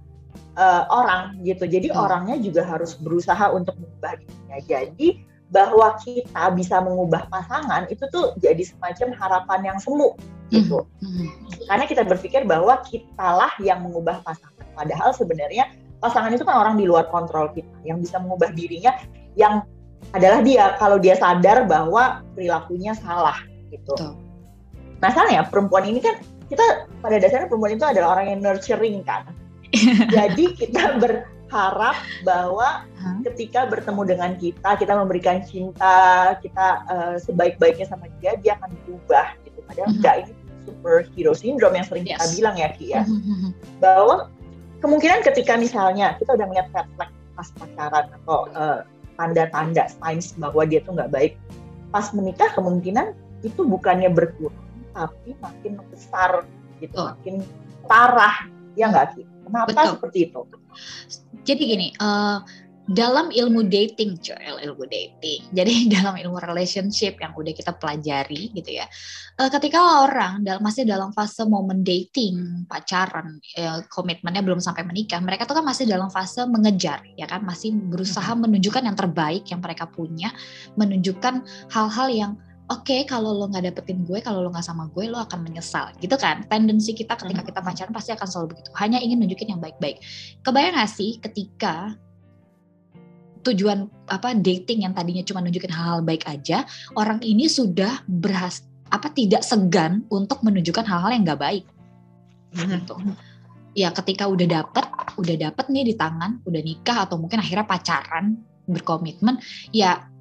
uh, 0.55 0.83
orang 0.91 1.39
gitu 1.43 1.67
jadi 1.67 1.91
hmm. 1.91 1.99
orangnya 1.99 2.35
juga 2.39 2.63
harus 2.63 2.95
berusaha 2.99 3.51
untuk 3.51 3.75
mengubah 3.79 4.19
dirinya 4.19 4.57
jadi 4.63 5.09
bahwa 5.51 5.99
kita 5.99 6.55
bisa 6.55 6.79
mengubah 6.79 7.27
pasangan 7.27 7.83
itu 7.91 8.07
tuh 8.07 8.31
jadi 8.39 8.63
semacam 8.63 9.11
harapan 9.19 9.75
yang 9.75 9.79
semu 9.83 10.15
gitu. 10.51 10.87
Mm-hmm. 11.03 11.27
Karena 11.67 11.85
kita 11.87 12.03
berpikir 12.07 12.43
bahwa 12.47 12.79
kitalah 12.87 13.51
yang 13.59 13.83
mengubah 13.83 14.23
pasangan. 14.23 14.67
Padahal 14.75 15.11
sebenarnya 15.15 15.71
pasangan 16.03 16.31
itu 16.31 16.43
kan 16.47 16.55
orang 16.55 16.75
di 16.79 16.87
luar 16.87 17.07
kontrol 17.11 17.51
kita. 17.51 17.71
Yang 17.87 18.07
bisa 18.07 18.15
mengubah 18.23 18.51
dirinya 18.55 18.95
yang 19.35 19.63
adalah 20.11 20.39
dia 20.43 20.75
kalau 20.75 20.97
dia 20.99 21.15
sadar 21.15 21.63
bahwa 21.69 22.25
perilakunya 22.35 22.91
salah 22.97 23.37
gitu. 23.71 23.95
Betul. 23.95 24.17
Masalahnya 25.01 25.47
perempuan 25.49 25.87
ini 25.87 26.03
kan 26.03 26.19
kita 26.51 26.85
pada 26.99 27.15
dasarnya 27.17 27.47
perempuan 27.47 27.79
itu 27.79 27.85
adalah 27.87 28.19
orang 28.19 28.35
yang 28.35 28.39
nurturing 28.43 29.01
kan. 29.07 29.23
Jadi 30.15 30.51
kita 30.59 30.99
berharap 30.99 31.95
bahwa 32.27 32.83
huh? 32.83 33.19
ketika 33.31 33.71
bertemu 33.71 34.01
dengan 34.03 34.31
kita, 34.35 34.69
kita 34.75 34.93
memberikan 34.99 35.39
cinta, 35.47 36.35
kita 36.43 36.67
uh, 36.91 37.15
sebaik-baiknya 37.23 37.87
sama 37.87 38.11
dia, 38.19 38.35
dia 38.43 38.59
akan 38.59 38.75
berubah 38.83 39.31
gitu. 39.47 39.63
Padahal 39.63 39.87
uh-huh. 39.87 39.97
enggak 39.97 40.15
ini 40.27 40.31
superhero 40.67 41.33
syndrome 41.33 41.75
yang 41.79 41.87
sering 41.87 42.05
yes. 42.05 42.19
kita 42.19 42.25
bilang 42.35 42.55
ya 42.59 42.69
Ki 42.75 42.85
ya. 42.91 43.01
Uh-huh. 43.07 43.49
Bahwa 43.79 44.15
kemungkinan 44.83 45.23
ketika 45.23 45.55
misalnya 45.55 46.19
kita 46.19 46.35
udah 46.35 46.45
melihat 46.51 46.67
red 46.75 46.87
flag 46.99 47.11
pas 47.31 47.47
pacaran 47.55 48.05
atau 48.11 48.39
uh, 48.53 48.83
tanda-tanda 49.21 49.85
signs 50.01 50.33
bahwa 50.41 50.65
dia 50.65 50.81
tuh 50.81 50.97
nggak 50.97 51.13
baik 51.13 51.33
pas 51.93 52.09
menikah 52.17 52.49
kemungkinan 52.57 53.13
itu 53.45 53.61
bukannya 53.61 54.09
berkurang 54.09 54.65
tapi 54.97 55.37
makin 55.37 55.77
besar 55.93 56.49
gitu 56.81 56.97
oh. 56.97 57.13
makin 57.13 57.45
parah 57.85 58.49
ya 58.73 58.89
nggak 58.89 59.13
sih 59.13 59.25
kenapa 59.45 59.69
Betul. 59.69 59.89
seperti 59.93 60.17
itu 60.25 60.41
jadi 61.45 61.61
gini 61.61 61.87
uh, 62.01 62.41
dalam 62.91 63.31
ilmu 63.31 63.71
dating, 63.71 64.19
coy, 64.19 64.35
ilmu 64.35 64.83
dating. 64.91 65.47
Jadi 65.57 65.87
dalam 65.87 66.19
ilmu 66.19 66.37
relationship 66.43 67.15
yang 67.23 67.31
udah 67.31 67.55
kita 67.55 67.71
pelajari 67.79 68.51
gitu 68.51 68.83
ya. 68.83 68.85
Uh, 69.39 69.47
ketika 69.47 70.03
orang 70.03 70.43
dalam 70.43 70.59
masih 70.59 70.83
dalam 70.83 71.15
fase 71.15 71.47
momen 71.47 71.87
dating, 71.87 72.67
pacaran, 72.67 73.39
uh, 73.57 73.79
komitmennya 73.87 74.43
belum 74.43 74.59
sampai 74.59 74.83
menikah, 74.83 75.23
mereka 75.23 75.47
tuh 75.47 75.55
kan 75.57 75.65
masih 75.65 75.87
dalam 75.87 76.11
fase 76.11 76.43
mengejar, 76.43 76.99
ya 77.15 77.25
kan, 77.25 77.47
masih 77.47 77.71
berusaha 77.71 78.35
menunjukkan 78.35 78.83
yang 78.83 78.97
terbaik 78.99 79.47
yang 79.47 79.63
mereka 79.63 79.87
punya, 79.87 80.29
menunjukkan 80.75 81.47
hal-hal 81.71 82.07
yang 82.11 82.31
oke 82.71 82.87
okay, 82.87 83.03
kalau 83.03 83.35
lo 83.35 83.51
nggak 83.51 83.67
dapetin 83.67 84.07
gue 84.07 84.23
kalau 84.23 84.47
lo 84.47 84.49
nggak 84.51 84.63
sama 84.63 84.87
gue 84.91 85.07
lo 85.07 85.19
akan 85.19 85.43
menyesal. 85.43 85.91
Gitu 85.99 86.15
kan? 86.19 86.43
Tendensi 86.47 86.91
kita 86.91 87.15
ketika 87.15 87.43
kita 87.43 87.59
pacaran 87.59 87.91
pasti 87.91 88.11
akan 88.15 88.27
selalu 88.27 88.47
begitu. 88.55 88.69
Hanya 88.79 88.99
ingin 89.03 89.19
nunjukin 89.23 89.51
yang 89.55 89.61
baik-baik. 89.63 89.99
Kebayang 90.43 90.79
gak 90.79 90.91
sih 90.91 91.19
ketika 91.19 91.99
tujuan 93.41 93.89
apa 94.07 94.37
dating 94.37 94.85
yang 94.85 94.93
tadinya 94.93 95.25
cuma 95.25 95.41
nunjukin 95.41 95.71
hal-hal 95.73 96.01
baik 96.05 96.25
aja, 96.29 96.65
orang 96.95 97.19
ini 97.21 97.49
sudah 97.49 98.01
berhas 98.07 98.65
apa 98.91 99.09
tidak 99.13 99.41
segan 99.41 100.03
untuk 100.11 100.43
menunjukkan 100.43 100.83
hal-hal 100.83 101.11
yang 101.15 101.23
nggak 101.23 101.41
baik. 101.41 101.65
Gitu. 102.53 102.95
Ya 103.71 103.89
ketika 103.95 104.27
udah 104.27 104.47
dapet, 104.47 104.85
udah 105.15 105.35
dapet 105.39 105.65
nih 105.71 105.91
di 105.91 105.95
tangan, 105.95 106.43
udah 106.43 106.61
nikah 106.61 107.07
atau 107.07 107.15
mungkin 107.15 107.39
akhirnya 107.39 107.63
pacaran, 107.63 108.35
berkomitmen, 108.67 109.39
ya 109.71 110.11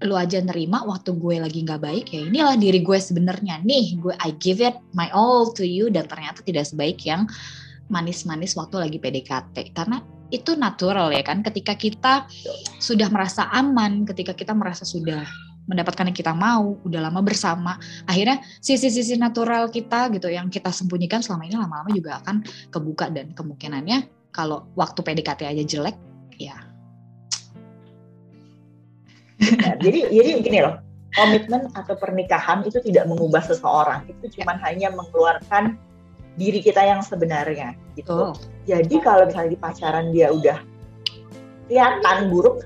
lu 0.00 0.16
aja 0.16 0.40
nerima 0.40 0.80
waktu 0.88 1.12
gue 1.12 1.36
lagi 1.44 1.60
nggak 1.60 1.82
baik 1.84 2.06
ya 2.08 2.24
inilah 2.24 2.56
diri 2.56 2.80
gue 2.80 2.96
sebenarnya 2.96 3.60
nih 3.60 4.00
gue 4.00 4.16
I 4.16 4.32
give 4.40 4.64
it 4.64 4.72
my 4.96 5.12
all 5.12 5.52
to 5.52 5.64
you 5.64 5.92
dan 5.92 6.08
ternyata 6.08 6.40
tidak 6.40 6.64
sebaik 6.72 7.04
yang 7.04 7.28
manis-manis 7.92 8.56
waktu 8.56 8.80
lagi 8.80 8.96
PDKT 8.96 9.76
karena 9.76 10.00
itu 10.30 10.54
natural 10.54 11.10
ya 11.10 11.22
kan 11.26 11.42
ketika 11.42 11.74
kita 11.74 12.26
sudah 12.78 13.10
merasa 13.10 13.50
aman 13.50 14.06
ketika 14.06 14.32
kita 14.32 14.54
merasa 14.54 14.86
sudah 14.86 15.26
mendapatkan 15.66 16.10
yang 16.10 16.16
kita 16.16 16.34
mau 16.34 16.78
udah 16.82 17.10
lama 17.10 17.20
bersama 17.22 17.78
akhirnya 18.06 18.42
sisi-sisi 18.58 19.14
natural 19.18 19.70
kita 19.70 20.10
gitu 20.14 20.26
yang 20.26 20.50
kita 20.50 20.74
sembunyikan 20.74 21.22
selama 21.22 21.46
ini 21.46 21.54
lama-lama 21.58 21.90
juga 21.94 22.18
akan 22.22 22.42
kebuka 22.74 23.10
dan 23.10 23.30
kemungkinannya 23.34 24.30
kalau 24.34 24.66
waktu 24.74 25.02
PDKT 25.02 25.46
aja 25.46 25.62
jelek 25.66 25.96
ya 26.38 26.58
nah, 29.62 29.74
jadi 29.78 30.10
jadi 30.10 30.30
gini 30.42 30.58
loh 30.62 30.78
komitmen 31.14 31.70
atau 31.74 31.94
pernikahan 31.98 32.62
itu 32.62 32.78
tidak 32.82 33.06
mengubah 33.10 33.42
seseorang 33.42 34.06
itu 34.06 34.40
cuma 34.40 34.58
ya. 34.58 34.70
hanya 34.70 34.88
mengeluarkan 34.94 35.78
diri 36.38 36.62
kita 36.62 36.80
yang 36.80 37.02
sebenarnya 37.02 37.74
gitu. 37.98 38.32
Oh. 38.32 38.34
Jadi 38.70 39.02
kalau 39.02 39.26
misalnya 39.26 39.50
di 39.50 39.58
pacaran 39.58 40.14
dia 40.14 40.30
udah 40.30 40.62
kelihatan 41.66 42.18
buruk, 42.30 42.62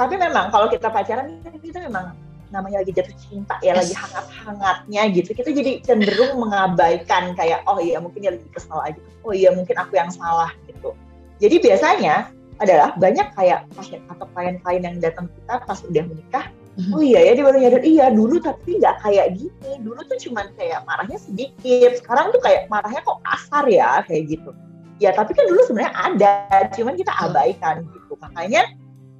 tapi 0.00 0.16
memang 0.16 0.48
kalau 0.48 0.72
kita 0.72 0.88
pacaran 0.88 1.36
kita 1.60 1.84
memang 1.84 2.16
namanya 2.54 2.80
lagi 2.80 2.92
jatuh 2.94 3.16
cinta 3.18 3.58
ya 3.58 3.74
lagi 3.74 3.90
hangat-hangatnya 3.90 5.02
gitu 5.18 5.34
kita 5.34 5.50
jadi 5.50 5.82
cenderung 5.82 6.38
mengabaikan 6.38 7.34
kayak 7.34 7.66
oh 7.66 7.82
iya 7.82 7.98
mungkin 7.98 8.22
dia 8.22 8.32
lagi 8.38 8.46
kesal 8.54 8.78
aja 8.86 9.00
oh 9.26 9.34
iya 9.34 9.50
mungkin 9.50 9.74
aku 9.74 9.98
yang 9.98 10.10
salah 10.14 10.54
gitu 10.70 10.94
jadi 11.42 11.58
biasanya 11.58 12.30
adalah 12.62 12.94
banyak 12.96 13.28
kayak 13.34 13.66
pasien 13.74 14.00
atau 14.08 14.24
klien-klien 14.32 14.82
yang 14.86 14.96
datang 15.02 15.26
kita 15.26 15.58
pas 15.66 15.78
udah 15.82 16.04
menikah 16.06 16.46
hmm 16.76 16.92
Oh 16.92 17.00
iya 17.00 17.32
ya 17.32 17.32
dia 17.40 17.44
baru 17.48 17.56
nyadar 17.56 17.82
iya 17.88 18.06
dulu 18.12 18.36
tapi 18.36 18.76
nggak 18.76 19.00
kayak 19.00 19.32
gini. 19.40 19.80
Dulu 19.80 19.96
tuh 19.96 20.18
cuman 20.28 20.52
kayak 20.60 20.84
marahnya 20.84 21.16
sedikit. 21.16 21.96
Sekarang 21.96 22.36
tuh 22.36 22.40
kayak 22.44 22.68
marahnya 22.68 23.00
kok 23.00 23.16
kasar 23.24 23.64
ya 23.64 24.04
kayak 24.04 24.36
gitu. 24.36 24.52
Ya 24.96 25.12
tapi 25.12 25.36
kan 25.36 25.44
dulu 25.44 25.60
sebenarnya 25.68 25.92
ada, 25.92 26.32
cuman 26.72 26.96
kita 26.96 27.12
abaikan 27.20 27.84
gitu. 27.92 28.16
Makanya 28.16 28.64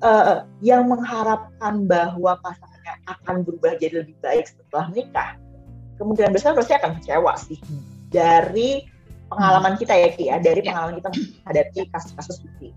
uh, 0.01 0.49
yang 0.65 0.89
mengharapkan 0.89 1.85
bahwa 1.85 2.41
pasangannya 2.41 2.95
akan 3.07 3.45
berubah 3.45 3.77
jadi 3.77 4.05
lebih 4.05 4.17
baik 4.25 4.49
setelah 4.49 4.89
menikah, 4.89 5.37
kemungkinan 6.01 6.33
besar 6.33 6.57
pasti 6.57 6.73
akan 6.77 6.97
kecewa 7.01 7.33
sih 7.37 7.61
dari 8.09 8.89
pengalaman 9.29 9.75
kita 9.77 9.93
ya 9.93 10.09
Ki 10.15 10.25
ya, 10.31 10.37
dari 10.41 10.65
ya. 10.65 10.73
pengalaman 10.73 10.95
kita 11.03 11.09
menghadapi 11.13 11.81
kasus-kasus 11.93 12.37
ini. 12.57 12.71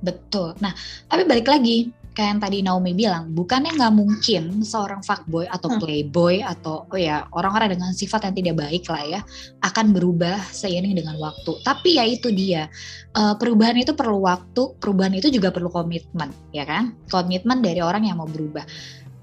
Betul. 0.00 0.56
Nah, 0.64 0.72
tapi 1.10 1.28
balik 1.28 1.48
lagi 1.50 1.92
kayak 2.10 2.28
yang 2.36 2.40
tadi 2.42 2.58
Naomi 2.66 2.92
bilang, 2.92 3.30
bukannya 3.30 3.78
nggak 3.78 3.94
mungkin 3.94 4.42
seorang 4.66 5.00
fuckboy 5.00 5.46
atau 5.46 5.70
hmm. 5.70 5.78
playboy 5.78 6.42
atau 6.42 6.84
oh 6.90 6.98
ya 6.98 7.24
orang-orang 7.30 7.78
dengan 7.78 7.94
sifat 7.94 8.26
yang 8.26 8.34
tidak 8.34 8.54
baik 8.66 8.84
lah 8.90 9.02
ya 9.06 9.20
akan 9.62 9.94
berubah 9.94 10.36
seiring 10.50 10.98
dengan 10.98 11.16
waktu. 11.22 11.52
Tapi 11.62 12.02
ya 12.02 12.04
itu 12.04 12.34
dia 12.34 12.66
uh, 13.14 13.38
perubahan 13.38 13.78
itu 13.78 13.94
perlu 13.94 14.26
waktu, 14.26 14.74
perubahan 14.82 15.14
itu 15.14 15.30
juga 15.30 15.54
perlu 15.54 15.70
komitmen, 15.70 16.34
ya 16.50 16.66
kan? 16.66 16.98
Komitmen 17.08 17.62
dari 17.62 17.78
orang 17.78 18.02
yang 18.06 18.18
mau 18.18 18.28
berubah. 18.28 18.66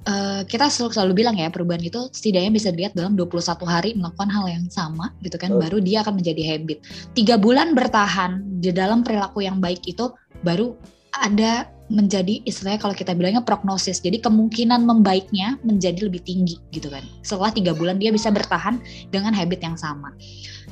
Uh, 0.08 0.48
kita 0.48 0.72
selalu, 0.72 0.96
selalu 0.96 1.13
bilang 1.20 1.36
ya 1.36 1.51
perubahan 1.51 1.84
itu 1.84 2.08
setidaknya 2.15 2.56
bisa 2.56 2.72
dilihat 2.72 2.96
dalam 2.96 3.20
21 3.20 3.44
hari 3.67 3.91
melakukan 3.91 4.32
hal 4.32 4.48
yang 4.48 4.63
sama 4.72 5.12
gitu 5.20 5.36
kan 5.36 5.51
oh. 5.51 5.60
baru 5.60 5.84
dia 5.84 6.00
akan 6.00 6.24
menjadi 6.24 6.56
habit. 6.56 6.79
Tiga 7.12 7.36
bulan 7.36 7.75
bertahan 7.75 8.39
di 8.63 8.72
dalam 8.72 9.03
perilaku 9.03 9.44
yang 9.44 9.60
baik 9.60 9.84
itu 9.84 10.08
baru 10.48 10.79
ada 11.12 11.67
menjadi 11.88 12.44
istilahnya 12.44 12.84
kalau 12.84 12.96
kita 12.96 13.15
bilangnya 13.15 13.44
prognosis. 13.44 14.03
Jadi 14.03 14.20
kemungkinan 14.20 14.84
membaiknya 14.84 15.56
menjadi 15.63 16.08
lebih 16.08 16.24
tinggi 16.24 16.60
gitu 16.75 16.91
kan. 16.91 17.03
Setelah 17.24 17.51
tiga 17.56 17.72
bulan 17.72 18.00
dia 18.00 18.12
bisa 18.12 18.27
bertahan 18.27 18.79
dengan 19.12 19.32
habit 19.32 19.63
yang 19.63 19.79
sama. 19.79 20.12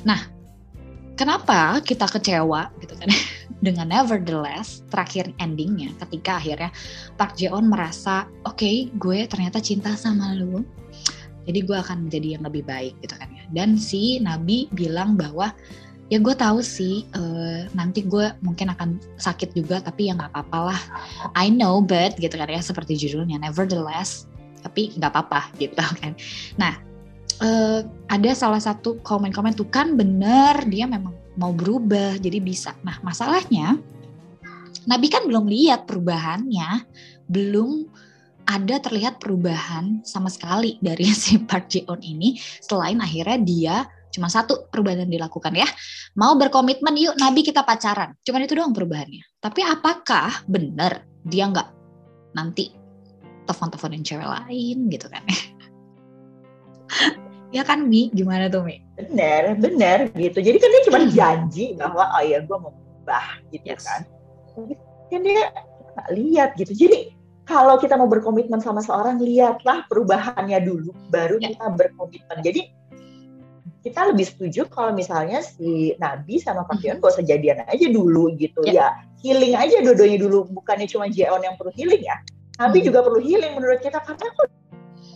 Nah, 0.04 0.36
kenapa 1.16 1.80
kita 1.80 2.06
kecewa 2.06 2.68
gitu 2.84 2.94
kan 3.00 3.08
dengan 3.66 3.88
nevertheless 3.88 4.84
terakhir 4.92 5.32
endingnya 5.40 5.90
ketika 6.06 6.38
akhirnya 6.38 6.70
Park 7.16 7.40
Jeon 7.40 7.72
merasa 7.72 8.28
oke 8.44 8.60
okay, 8.60 8.76
gue 9.00 9.24
ternyata 9.24 9.58
cinta 9.58 9.96
sama 9.96 10.36
lu 10.36 10.62
jadi 11.48 11.64
gue 11.64 11.76
akan 11.80 12.06
menjadi 12.06 12.36
yang 12.36 12.44
lebih 12.44 12.68
baik 12.68 12.94
gitu 13.00 13.16
kan 13.16 13.32
ya 13.32 13.48
dan 13.56 13.80
si 13.80 14.20
Nabi 14.20 14.68
bilang 14.76 15.16
bahwa 15.16 15.56
ya 16.06 16.18
gue 16.22 16.34
tahu 16.38 16.62
sih 16.62 17.02
uh, 17.18 17.66
nanti 17.74 18.06
gue 18.06 18.30
mungkin 18.42 18.70
akan 18.70 19.02
sakit 19.18 19.58
juga 19.58 19.82
tapi 19.82 20.06
ya 20.06 20.14
nggak 20.14 20.30
apa-apa 20.30 20.58
lah. 20.72 20.80
I 21.34 21.50
know 21.50 21.82
but 21.82 22.14
gitu 22.18 22.34
kan 22.38 22.46
ya 22.46 22.62
seperti 22.62 22.94
judulnya 22.94 23.42
nevertheless 23.42 24.30
tapi 24.62 24.94
nggak 24.94 25.10
apa-apa 25.10 25.50
gitu 25.62 25.82
kan. 25.82 26.14
Nah 26.58 26.78
uh, 27.42 27.80
ada 28.06 28.30
salah 28.38 28.62
satu 28.62 29.02
komen-komen 29.02 29.58
tuh 29.58 29.66
kan 29.66 29.98
bener 29.98 30.62
dia 30.70 30.86
memang 30.86 31.14
mau 31.34 31.50
berubah 31.50 32.18
jadi 32.22 32.38
bisa. 32.38 32.72
Nah 32.86 33.02
masalahnya 33.02 33.78
Nabi 34.86 35.10
kan 35.10 35.26
belum 35.26 35.50
lihat 35.50 35.90
perubahannya 35.90 36.86
belum 37.26 37.90
ada 38.46 38.78
terlihat 38.78 39.18
perubahan 39.18 40.06
sama 40.06 40.30
sekali 40.30 40.78
dari 40.78 41.10
si 41.18 41.42
Park 41.42 41.66
Ji 41.66 41.82
On 41.90 41.98
ini 41.98 42.38
selain 42.62 43.02
akhirnya 43.02 43.38
dia 43.42 43.76
Cuma 44.16 44.32
satu 44.32 44.72
perubahan 44.72 45.04
yang 45.04 45.12
dilakukan 45.12 45.52
ya. 45.52 45.68
Mau 46.16 46.40
berkomitmen 46.40 46.96
yuk 46.96 47.20
Nabi 47.20 47.44
kita 47.44 47.68
pacaran. 47.68 48.16
Cuman 48.24 48.48
itu 48.48 48.56
doang 48.56 48.72
perubahannya. 48.72 49.20
Tapi 49.44 49.60
apakah 49.60 50.40
benar 50.48 51.04
dia 51.20 51.44
nggak 51.44 51.68
nanti 52.32 52.72
telepon-teleponin 53.44 54.00
cewek 54.00 54.24
lain 54.24 54.88
gitu 54.88 55.12
kan? 55.12 55.20
ya 57.56 57.60
kan 57.60 57.84
Mi, 57.84 58.08
gimana 58.08 58.48
tuh 58.48 58.64
Mi? 58.64 58.80
Bener, 58.96 59.52
bener 59.60 60.08
gitu. 60.16 60.40
Jadi 60.40 60.56
kan 60.56 60.68
dia 60.72 60.82
cuma 60.88 60.98
hmm. 61.04 61.12
janji 61.12 61.76
bahwa 61.76 62.08
oh 62.16 62.24
ya 62.24 62.40
gue 62.40 62.56
mau 62.56 62.72
berubah 62.72 63.44
gitu 63.52 63.68
yes. 63.68 63.84
kan. 63.84 64.00
Kan 65.12 65.20
dia 65.20 65.52
nggak 65.92 66.08
lihat 66.16 66.50
gitu. 66.56 66.72
Jadi 66.72 67.12
kalau 67.44 67.78
kita 67.78 67.94
mau 67.94 68.10
berkomitmen 68.10 68.58
sama 68.58 68.82
seorang, 68.82 69.22
lihatlah 69.22 69.86
perubahannya 69.86 70.58
dulu, 70.66 70.90
baru 71.14 71.38
ya. 71.38 71.54
kita 71.54 71.78
berkomitmen. 71.78 72.42
Jadi 72.42 72.74
kita 73.86 74.10
lebih 74.10 74.26
setuju 74.26 74.66
kalau 74.66 74.90
misalnya 74.90 75.38
si 75.46 75.94
Nabi 76.02 76.42
sama 76.42 76.66
Pak 76.66 76.82
Kion 76.82 76.98
gak 76.98 77.14
usah 77.14 77.22
jadian 77.22 77.62
aja 77.70 77.86
dulu 77.86 78.34
gitu 78.34 78.66
yeah. 78.66 78.90
ya 78.90 79.06
healing 79.22 79.54
aja 79.54 79.78
dua 79.86 79.94
dulu 79.94 80.50
bukannya 80.50 80.90
cuma 80.90 81.06
Jeon 81.06 81.38
yang 81.38 81.54
perlu 81.54 81.70
healing 81.78 82.02
ya 82.02 82.18
Nabi 82.58 82.82
hmm. 82.82 82.86
juga 82.90 82.98
perlu 83.06 83.22
healing 83.22 83.54
menurut 83.54 83.78
kita 83.78 84.02
karena 84.02 84.26
kok 84.34 84.50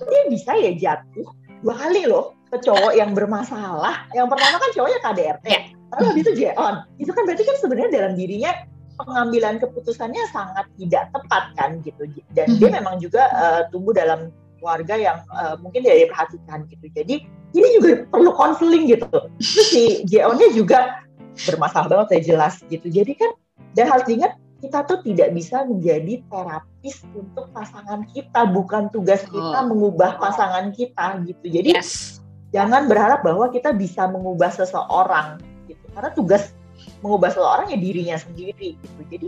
dia 0.06 0.22
bisa 0.30 0.54
ya 0.54 0.70
jatuh 0.78 1.26
dua 1.66 1.74
kali 1.74 2.06
loh 2.06 2.38
ke 2.50 2.58
cowok 2.66 2.92
yang 2.98 3.14
bermasalah. 3.14 4.10
Yang 4.10 4.26
pertama 4.34 4.56
kan 4.58 4.70
cowoknya 4.74 4.98
KDRT, 5.06 5.46
yeah. 5.46 5.62
lalu 5.94 6.04
habis 6.10 6.22
itu 6.26 6.32
Jeon. 6.34 6.74
Itu 6.98 7.10
kan 7.14 7.22
berarti 7.22 7.44
kan 7.46 7.56
sebenarnya 7.62 7.90
dalam 7.94 8.12
dirinya 8.18 8.50
pengambilan 8.98 9.62
keputusannya 9.62 10.22
sangat 10.34 10.66
tidak 10.76 11.14
tepat 11.14 11.44
kan 11.54 11.78
gitu. 11.86 12.10
Dan 12.34 12.58
dia 12.58 12.68
hmm. 12.68 12.76
memang 12.82 12.94
juga 12.98 13.30
uh, 13.30 13.62
tumbuh 13.70 13.94
dalam 13.94 14.34
keluarga 14.58 14.98
yang 14.98 15.18
uh, 15.30 15.56
mungkin 15.62 15.86
tidak 15.86 16.10
diperhatikan 16.10 16.58
gitu. 16.68 16.86
Jadi 16.92 17.16
ini 17.50 17.68
juga 17.78 17.90
perlu 18.08 18.30
konseling 18.34 18.86
gitu. 18.90 19.08
Terus 19.38 19.68
si 19.70 19.84
Jeonnya 20.06 20.48
juga 20.54 21.02
bermasalah 21.48 21.88
banget 21.88 22.06
saya 22.10 22.22
jelas 22.22 22.54
gitu. 22.70 22.86
Jadi 22.86 23.12
kan 23.18 23.30
dan 23.74 23.86
harus 23.90 24.04
diingat 24.06 24.34
kita 24.60 24.84
tuh 24.84 25.00
tidak 25.00 25.32
bisa 25.32 25.64
menjadi 25.64 26.20
terapis 26.28 27.00
untuk 27.16 27.48
pasangan 27.56 28.04
kita, 28.12 28.44
bukan 28.52 28.92
tugas 28.92 29.24
kita 29.24 29.58
oh. 29.64 29.66
mengubah 29.72 30.20
pasangan 30.20 30.68
kita 30.76 31.24
gitu. 31.24 31.46
Jadi 31.48 31.70
yes. 31.80 32.20
jangan 32.52 32.86
berharap 32.86 33.24
bahwa 33.24 33.48
kita 33.48 33.72
bisa 33.72 34.04
mengubah 34.06 34.52
seseorang 34.52 35.40
gitu. 35.64 35.84
Karena 35.96 36.12
tugas 36.12 36.52
mengubah 37.00 37.32
seseorang 37.32 37.72
ya 37.72 37.78
dirinya 37.80 38.16
sendiri 38.20 38.76
gitu. 38.76 39.00
Jadi 39.08 39.26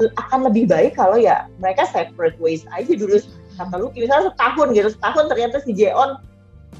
akan 0.00 0.48
lebih 0.48 0.70
baik 0.70 0.96
kalau 0.96 1.20
ya 1.20 1.50
mereka 1.60 1.84
separate 1.84 2.38
ways 2.40 2.64
aja 2.72 2.96
dulu 2.96 3.20
kata 3.60 3.74
lu 3.76 3.92
misalnya 3.92 4.32
setahun 4.32 4.68
gitu 4.72 4.88
setahun 4.96 5.24
ternyata 5.28 5.56
si 5.60 5.76
Jeon 5.76 6.16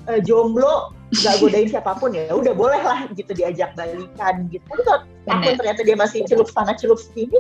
uh, 0.09 0.21
jomblo 0.25 0.95
nggak 1.13 1.45
godain 1.45 1.69
siapa 1.69 1.93
pun 2.01 2.17
ya 2.17 2.33
udah 2.33 2.57
boleh 2.57 2.81
lah 2.81 3.05
gitu 3.13 3.37
diajak 3.37 3.77
balikan 3.77 4.49
gitu. 4.49 4.65
Tapi 4.65 4.83
kalau 4.85 5.01
tahun 5.29 5.55
ternyata 5.61 5.81
dia 5.85 5.97
masih 5.97 6.25
celup 6.25 6.49
sana 6.49 6.73
celup 6.73 6.97
sini 6.97 7.37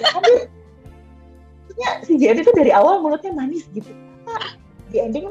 ya 0.00 0.08
kan 0.16 0.24
dia, 1.76 1.90
si 2.04 2.16
Jeon 2.20 2.40
itu 2.40 2.52
dari 2.56 2.72
awal 2.72 3.04
mulutnya 3.04 3.32
manis 3.32 3.68
gitu. 3.72 3.88
Di 4.90 4.98
ending 5.00 5.28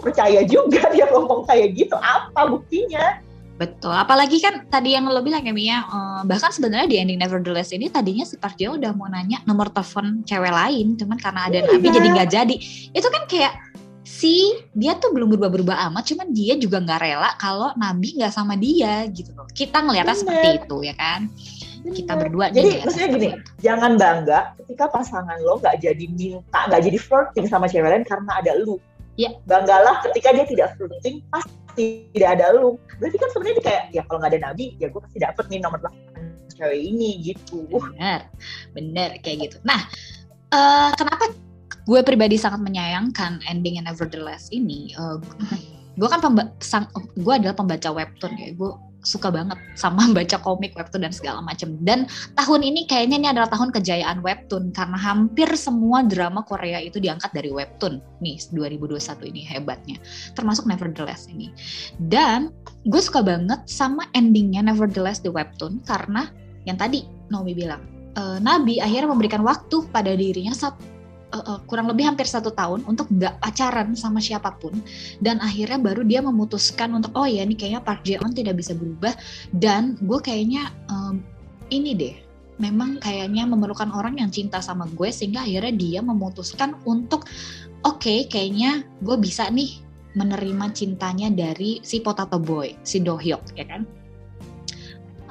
percaya 0.00 0.44
juga 0.44 0.86
dia 0.92 1.08
ngomong 1.12 1.44
kayak 1.48 1.76
gitu. 1.76 1.96
Apa 1.98 2.48
buktinya? 2.48 3.20
Betul, 3.60 3.92
apalagi 3.92 4.40
kan 4.40 4.64
tadi 4.72 4.96
yang 4.96 5.04
lo 5.04 5.20
bilang 5.20 5.44
ya 5.44 5.52
Mia, 5.52 5.84
uh, 5.84 6.24
bahkan 6.24 6.48
sebenarnya 6.48 6.88
di 6.88 6.96
ending 6.96 7.20
Nevertheless 7.20 7.76
ini 7.76 7.92
tadinya 7.92 8.24
si 8.24 8.40
Park 8.40 8.56
Jeo 8.56 8.80
udah 8.80 8.96
mau 8.96 9.04
nanya 9.12 9.44
nomor 9.44 9.68
telepon 9.68 10.24
cewek 10.24 10.48
lain, 10.48 10.96
cuman 10.96 11.20
karena 11.20 11.40
ada 11.44 11.58
iya. 11.60 11.68
Nabi 11.68 11.86
jadi 11.92 12.08
nggak 12.08 12.30
jadi. 12.32 12.56
Itu 12.96 13.08
kan 13.12 13.28
kayak 13.28 13.52
si 14.10 14.58
dia 14.74 14.98
tuh 14.98 15.14
belum 15.14 15.30
berubah-berubah 15.30 15.86
amat, 15.90 16.10
cuman 16.10 16.34
dia 16.34 16.58
juga 16.58 16.82
nggak 16.82 16.98
rela 16.98 17.30
kalau 17.38 17.70
Nabi 17.78 18.18
nggak 18.18 18.34
sama 18.34 18.58
dia 18.58 19.06
gitu 19.14 19.30
loh. 19.38 19.46
Kita 19.54 19.86
ngeliatnya 19.86 20.18
Bener. 20.18 20.22
seperti 20.26 20.48
itu 20.58 20.76
ya 20.82 20.94
kan. 20.98 21.20
Bener. 21.80 21.94
Kita 21.94 22.12
berdua 22.18 22.46
jadi 22.50 22.82
maksudnya 22.82 23.08
gini, 23.14 23.28
jangan 23.62 23.94
bangga 23.94 24.52
ketika 24.58 24.90
pasangan 24.90 25.38
lo 25.46 25.62
nggak 25.62 25.78
jadi 25.78 26.04
minta, 26.10 26.60
nggak 26.66 26.82
jadi 26.90 26.98
flirting 26.98 27.46
sama 27.46 27.70
cewek 27.70 27.86
lain 27.86 28.04
karena 28.04 28.34
ada 28.34 28.52
lu. 28.58 28.82
Ya. 29.14 29.30
Banggalah 29.46 30.02
ketika 30.04 30.32
dia 30.34 30.44
tidak 30.48 30.74
flirting 30.76 31.22
pas 31.30 31.44
tidak 31.78 32.28
ada 32.38 32.46
lu 32.56 32.76
berarti 32.98 33.16
kan 33.16 33.28
sebenarnya 33.30 33.62
kayak 33.62 33.82
ya 33.94 34.02
kalau 34.06 34.18
nggak 34.22 34.32
ada 34.34 34.40
nabi 34.50 34.74
ya 34.82 34.90
gue 34.90 35.00
pasti 35.00 35.18
dapet 35.22 35.44
nih 35.48 35.60
nomor 35.62 35.78
cewek 36.50 36.80
ini 36.80 37.10
gitu 37.22 37.64
bener 37.70 38.26
bener 38.74 39.10
kayak 39.22 39.48
gitu 39.48 39.56
nah 39.62 39.80
uh, 40.52 40.90
kenapa 40.98 41.30
gue 41.86 42.00
pribadi 42.02 42.36
sangat 42.36 42.60
menyayangkan 42.62 43.42
ending 43.46 43.80
Nevertheless 43.82 44.50
ini 44.50 44.94
uh, 44.98 45.18
gue 45.98 46.08
kan 46.08 46.20
pemba 46.22 46.50
gue 47.18 47.34
adalah 47.34 47.56
pembaca 47.56 47.88
webtoon 47.92 48.32
ya 48.38 48.54
gue 48.54 48.70
suka 49.02 49.32
banget 49.32 49.56
sama 49.76 50.04
baca 50.16 50.36
komik 50.40 50.76
webtoon 50.76 51.04
dan 51.08 51.14
segala 51.14 51.40
macam. 51.40 51.76
Dan 51.82 52.06
tahun 52.36 52.60
ini 52.64 52.84
kayaknya 52.86 53.16
ini 53.16 53.28
adalah 53.32 53.48
tahun 53.48 53.72
kejayaan 53.72 54.20
webtoon 54.20 54.72
karena 54.76 54.98
hampir 55.00 55.48
semua 55.56 56.04
drama 56.04 56.44
Korea 56.44 56.80
itu 56.80 57.00
diangkat 57.00 57.32
dari 57.32 57.50
webtoon. 57.52 58.00
Nih 58.20 58.36
2021 58.52 59.30
ini 59.32 59.42
hebatnya. 59.44 59.96
Termasuk 60.36 60.68
Nevertheless 60.68 61.28
ini. 61.32 61.52
Dan 61.96 62.52
gue 62.86 63.00
suka 63.00 63.24
banget 63.24 63.64
sama 63.66 64.06
endingnya 64.12 64.64
Nevertheless 64.64 65.20
di 65.24 65.32
webtoon 65.32 65.80
karena 65.84 66.28
yang 66.68 66.76
tadi 66.76 67.08
Naomi 67.32 67.56
bilang, 67.56 67.80
e, 68.12 68.22
Nabi 68.42 68.82
akhirnya 68.82 69.08
memberikan 69.08 69.40
waktu 69.40 69.86
pada 69.88 70.12
dirinya 70.12 70.52
uh, 71.32 71.56
uh, 71.56 71.58
kurang 71.66 71.90
lebih 71.90 72.06
hampir 72.06 72.26
satu 72.26 72.50
tahun 72.54 72.84
untuk 72.86 73.10
nggak 73.10 73.40
pacaran 73.40 73.94
sama 73.94 74.18
siapa 74.18 74.54
pun. 74.58 74.76
Dan 75.22 75.38
akhirnya 75.38 75.78
baru 75.78 76.02
dia 76.06 76.20
memutuskan 76.20 76.94
untuk 76.94 77.14
oh 77.16 77.26
ya 77.26 77.46
ini 77.46 77.54
kayaknya 77.56 77.82
Park 77.82 78.06
Jae-on 78.06 78.34
tidak 78.34 78.58
bisa 78.58 78.74
berubah. 78.76 79.14
Dan 79.54 79.96
gue 80.02 80.18
kayaknya 80.20 80.70
um, 80.90 81.22
ini 81.70 81.94
deh 81.94 82.16
memang 82.60 83.00
kayaknya 83.00 83.48
memerlukan 83.48 83.88
orang 83.96 84.20
yang 84.20 84.28
cinta 84.28 84.60
sama 84.60 84.84
gue 84.92 85.08
sehingga 85.08 85.40
akhirnya 85.40 85.72
dia 85.72 86.00
memutuskan 86.04 86.76
untuk 86.84 87.24
oke 87.88 88.04
okay, 88.04 88.28
kayaknya 88.28 88.84
gue 89.00 89.16
bisa 89.16 89.48
nih 89.48 89.80
menerima 90.12 90.76
cintanya 90.76 91.32
dari 91.32 91.80
si 91.80 92.04
potato 92.04 92.36
boy 92.36 92.76
si 92.84 93.00
Dohyuk 93.00 93.56
ya 93.56 93.64
kan 93.64 93.88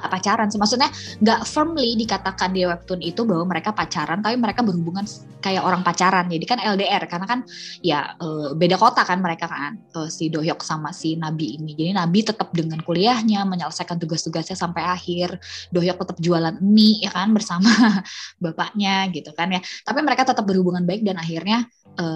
pacaran 0.08 0.48
sih. 0.48 0.56
Maksudnya 0.56 0.88
nggak 1.20 1.40
firmly 1.44 1.98
dikatakan 2.00 2.56
di 2.56 2.64
webtoon 2.64 3.04
itu 3.04 3.28
bahwa 3.28 3.44
mereka 3.52 3.76
pacaran 3.76 4.24
tapi 4.24 4.40
mereka 4.40 4.64
berhubungan 4.64 5.04
kayak 5.44 5.60
orang 5.60 5.84
pacaran. 5.84 6.30
Jadi 6.32 6.44
kan 6.48 6.58
LDR 6.62 7.04
karena 7.04 7.26
kan 7.28 7.40
ya 7.84 8.16
e, 8.16 8.56
beda 8.56 8.80
kota 8.80 9.04
kan 9.04 9.20
mereka 9.20 9.50
kan 9.50 9.76
e, 9.76 10.08
si 10.08 10.32
Dohyok 10.32 10.64
sama 10.64 10.94
si 10.94 11.18
Nabi 11.18 11.60
ini. 11.60 11.76
Jadi 11.76 11.90
Nabi 11.92 12.24
tetap 12.24 12.48
dengan 12.54 12.80
kuliahnya 12.80 13.44
menyelesaikan 13.44 14.00
tugas-tugasnya 14.00 14.56
sampai 14.56 14.86
akhir. 14.86 15.36
Dohyok 15.74 15.98
tetap 16.06 16.16
jualan 16.22 16.56
mie 16.62 17.04
ya 17.04 17.10
kan 17.12 17.34
bersama 17.36 17.68
bapaknya 18.44 19.10
gitu 19.10 19.34
kan 19.36 19.52
ya. 19.52 19.60
Tapi 19.60 20.00
mereka 20.00 20.24
tetap 20.24 20.46
berhubungan 20.46 20.86
baik 20.86 21.02
dan 21.02 21.18
akhirnya 21.18 21.66
e, 21.98 22.06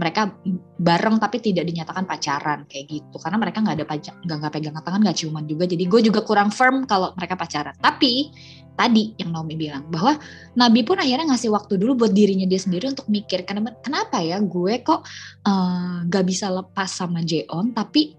mereka 0.00 0.32
bareng 0.80 1.20
tapi 1.20 1.44
tidak 1.44 1.68
dinyatakan 1.68 2.08
pacaran 2.08 2.64
kayak 2.64 2.88
gitu. 2.88 3.16
Karena 3.20 3.36
mereka 3.36 3.60
nggak 3.60 3.76
ada 3.76 3.86
pajak 3.86 4.14
nggak 4.24 4.36
nggak 4.40 4.52
pegang 4.56 4.76
tangan 4.80 5.00
nggak 5.04 5.16
ciuman 5.20 5.44
juga. 5.44 5.68
Jadi 5.68 5.84
gue 5.84 6.00
juga 6.08 6.20
kurang 6.24 6.48
firm 6.48 6.88
kalau 6.88 7.12
mereka 7.12 7.36
pacaran. 7.36 7.76
Tapi 7.76 8.32
tadi 8.80 9.12
yang 9.20 9.36
Naomi 9.36 9.60
bilang 9.60 9.84
bahwa 9.92 10.16
Nabi 10.56 10.80
pun 10.88 10.96
akhirnya 10.96 11.28
ngasih 11.36 11.52
waktu 11.52 11.76
dulu 11.76 12.06
buat 12.06 12.16
dirinya 12.16 12.48
dia 12.48 12.56
sendiri 12.56 12.88
untuk 12.88 13.04
mikir 13.12 13.44
kenapa 13.44 13.76
kenapa 13.84 14.24
ya 14.24 14.40
gue 14.40 14.80
kok 14.80 15.04
uh, 15.44 16.22
bisa 16.24 16.48
lepas 16.48 16.88
sama 16.88 17.20
Jeon 17.20 17.76
tapi 17.76 18.16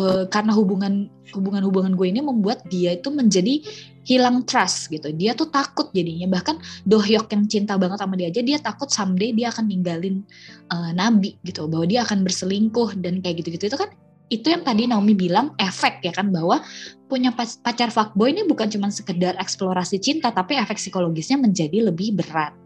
uh, 0.00 0.24
karena 0.32 0.56
hubungan 0.56 1.12
hubungan 1.36 1.62
hubungan 1.68 1.92
gue 1.92 2.06
ini 2.08 2.24
membuat 2.24 2.64
dia 2.72 2.96
itu 2.96 3.12
menjadi 3.12 3.60
hilang 4.04 4.44
trust 4.44 4.92
gitu. 4.92 5.10
Dia 5.10 5.32
tuh 5.32 5.48
takut 5.48 5.90
jadinya. 5.96 6.28
Bahkan 6.38 6.86
Dohyok 6.86 7.32
yang 7.32 7.44
cinta 7.48 7.74
banget 7.80 7.98
sama 8.00 8.14
dia 8.14 8.28
aja, 8.28 8.40
dia 8.44 8.58
takut 8.60 8.92
someday 8.92 9.32
dia 9.32 9.50
akan 9.50 9.64
ninggalin 9.68 10.22
uh, 10.70 10.92
Nabi 10.92 11.36
gitu. 11.42 11.66
Bahwa 11.66 11.88
dia 11.88 12.04
akan 12.04 12.22
berselingkuh 12.22 13.00
dan 13.00 13.24
kayak 13.24 13.42
gitu-gitu. 13.42 13.72
Itu 13.72 13.80
kan 13.80 13.90
itu 14.32 14.48
yang 14.48 14.64
tadi 14.64 14.88
Naomi 14.88 15.12
bilang 15.12 15.52
efek 15.60 16.00
ya 16.00 16.12
kan 16.16 16.32
bahwa 16.32 16.64
punya 17.12 17.28
pacar 17.36 17.92
fuckboy 17.92 18.32
ini 18.32 18.48
bukan 18.48 18.72
cuma 18.72 18.88
sekedar 18.88 19.36
eksplorasi 19.36 20.00
cinta 20.00 20.32
tapi 20.32 20.56
efek 20.56 20.80
psikologisnya 20.80 21.36
menjadi 21.36 21.92
lebih 21.92 22.16
berat. 22.16 22.56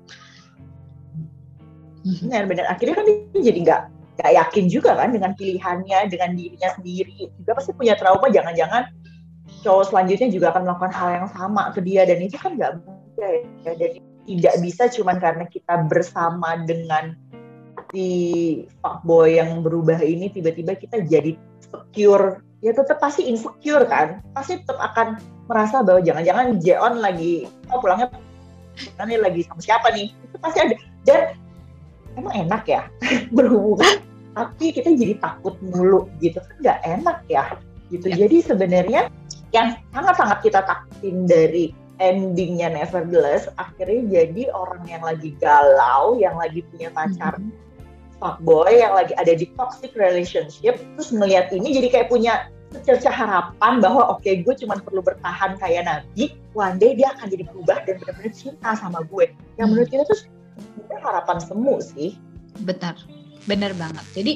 Benar-benar 2.07 2.71
akhirnya 2.71 2.95
kan 2.95 3.05
dia 3.11 3.43
jadi 3.43 3.59
nggak 3.67 3.83
nggak 4.19 4.33
yakin 4.35 4.65
juga 4.67 4.99
kan 4.99 5.15
dengan 5.15 5.31
pilihannya 5.39 5.99
dengan 6.11 6.31
dirinya 6.35 6.69
sendiri 6.75 7.31
juga 7.39 7.53
pasti 7.55 7.71
punya 7.71 7.95
trauma 7.95 8.27
jangan-jangan 8.27 8.91
cowok 9.63 9.91
selanjutnya 9.91 10.29
juga 10.31 10.47
akan 10.55 10.63
melakukan 10.67 10.93
hal 10.95 11.09
yang 11.23 11.29
sama 11.31 11.71
ke 11.75 11.81
dia. 11.83 12.07
Dan 12.07 12.23
itu 12.23 12.37
kan 12.39 12.55
nggak 12.59 12.73
mudah 12.83 13.31
ya. 13.65 13.73
Jadi 13.75 13.99
tidak 14.29 14.55
bisa 14.61 14.83
cuman 14.93 15.17
karena 15.17 15.45
kita 15.49 15.89
bersama 15.89 16.61
dengan 16.69 17.17
si 17.91 18.07
fuckboy 18.85 19.41
yang 19.41 19.65
berubah 19.65 19.97
ini 20.05 20.29
tiba-tiba 20.29 20.77
kita 20.77 21.01
jadi 21.09 21.35
secure. 21.65 22.45
Ya 22.61 22.75
tetap 22.75 22.99
pasti 22.99 23.25
insecure 23.25 23.87
kan. 23.89 24.21
Pasti 24.35 24.61
tetap 24.61 24.77
akan 24.77 25.17
merasa 25.49 25.81
bahwa 25.81 26.05
jangan-jangan 26.05 26.61
Jeon 26.61 27.01
lagi 27.01 27.49
oh 27.73 27.81
pulangnya 27.81 28.13
nanti 29.01 29.17
lagi 29.17 29.41
sama 29.47 29.61
siapa 29.63 29.89
nih? 29.95 30.13
Itu 30.13 30.37
pasti 30.43 30.59
ada. 30.61 30.75
Dan 31.07 31.21
emang 32.19 32.35
enak 32.47 32.63
ya 32.69 32.83
berhubungan. 33.37 34.05
Tapi 34.37 34.71
kita 34.71 34.95
jadi 34.95 35.19
takut 35.19 35.57
mulu 35.65 36.07
gitu. 36.21 36.39
Kan 36.39 36.57
nggak 36.63 36.79
enak 36.85 37.19
ya. 37.33 37.45
Gitu. 37.89 38.13
Ya. 38.13 38.29
jadi 38.29 38.37
sebenarnya 38.45 39.09
yang 39.55 39.77
sangat-sangat 39.97 40.39
kita 40.45 40.61
takutin 40.65 41.25
dari 41.25 41.73
endingnya 41.99 42.71
Nevertheless 42.71 43.51
akhirnya 43.59 44.23
jadi 44.23 44.51
orang 44.55 44.83
yang 44.87 45.03
lagi 45.03 45.35
galau, 45.43 46.19
yang 46.19 46.39
lagi 46.39 46.63
punya 46.71 46.93
pacar 46.95 47.35
mm 47.39 47.51
-hmm. 47.51 48.19
fuckboy, 48.23 48.79
yang 48.79 48.95
lagi 48.95 49.13
ada 49.19 49.35
di 49.35 49.47
toxic 49.59 49.93
relationship, 49.99 50.79
terus 50.79 51.11
melihat 51.11 51.51
ini 51.51 51.75
jadi 51.75 51.89
kayak 51.91 52.09
punya 52.11 52.47
secerca 52.69 53.09
harapan 53.09 53.81
bahwa 53.81 54.13
oke 54.13 54.21
okay, 54.21 54.45
gue 54.45 54.55
cuma 54.61 54.77
perlu 54.77 55.01
bertahan 55.01 55.57
kayak 55.57 55.89
Nabi, 55.89 56.37
one 56.53 56.77
day 56.77 56.93
dia 56.93 57.09
akan 57.17 57.33
jadi 57.33 57.45
berubah 57.49 57.81
dan 57.89 57.97
benar-benar 58.01 58.33
cinta 58.37 58.71
sama 58.77 59.01
gue. 59.09 59.33
Yang 59.57 59.67
mm. 59.67 59.71
menurut 59.73 59.89
kita 59.89 60.05
tuh 60.05 60.21
harapan 61.01 61.39
semu 61.41 61.75
sih. 61.81 62.11
Benar, 62.63 62.95
benar 63.49 63.73
banget. 63.79 64.05
Jadi 64.13 64.33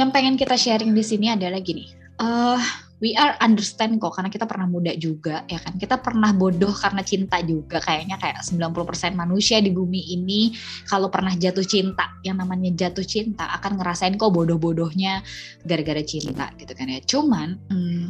yang 0.00 0.08
pengen 0.08 0.40
kita 0.40 0.56
sharing 0.56 0.96
di 0.96 1.04
sini 1.04 1.28
adalah 1.28 1.60
gini, 1.60 1.92
uh, 2.16 2.56
we 3.00 3.16
are 3.16 3.34
understand 3.40 3.96
kok 3.96 4.12
karena 4.14 4.28
kita 4.28 4.44
pernah 4.44 4.68
muda 4.68 4.92
juga 4.94 5.42
ya 5.48 5.58
kan? 5.58 5.80
Kita 5.80 5.98
pernah 5.98 6.30
bodoh 6.36 6.70
karena 6.70 7.00
cinta 7.00 7.40
juga 7.40 7.80
kayaknya 7.80 8.20
kayak 8.20 8.44
90% 8.44 9.16
manusia 9.16 9.58
di 9.58 9.72
bumi 9.72 10.14
ini 10.14 10.52
kalau 10.86 11.08
pernah 11.08 11.32
jatuh 11.32 11.64
cinta 11.64 12.20
yang 12.22 12.38
namanya 12.38 12.70
jatuh 12.76 13.04
cinta 13.04 13.48
akan 13.56 13.80
ngerasain 13.80 14.14
kok 14.20 14.30
bodoh-bodohnya 14.30 15.24
gara-gara 15.64 16.04
cinta 16.04 16.52
gitu 16.60 16.72
kan 16.76 16.86
ya. 16.92 17.00
Cuman 17.02 17.48
hmm, 17.72 18.06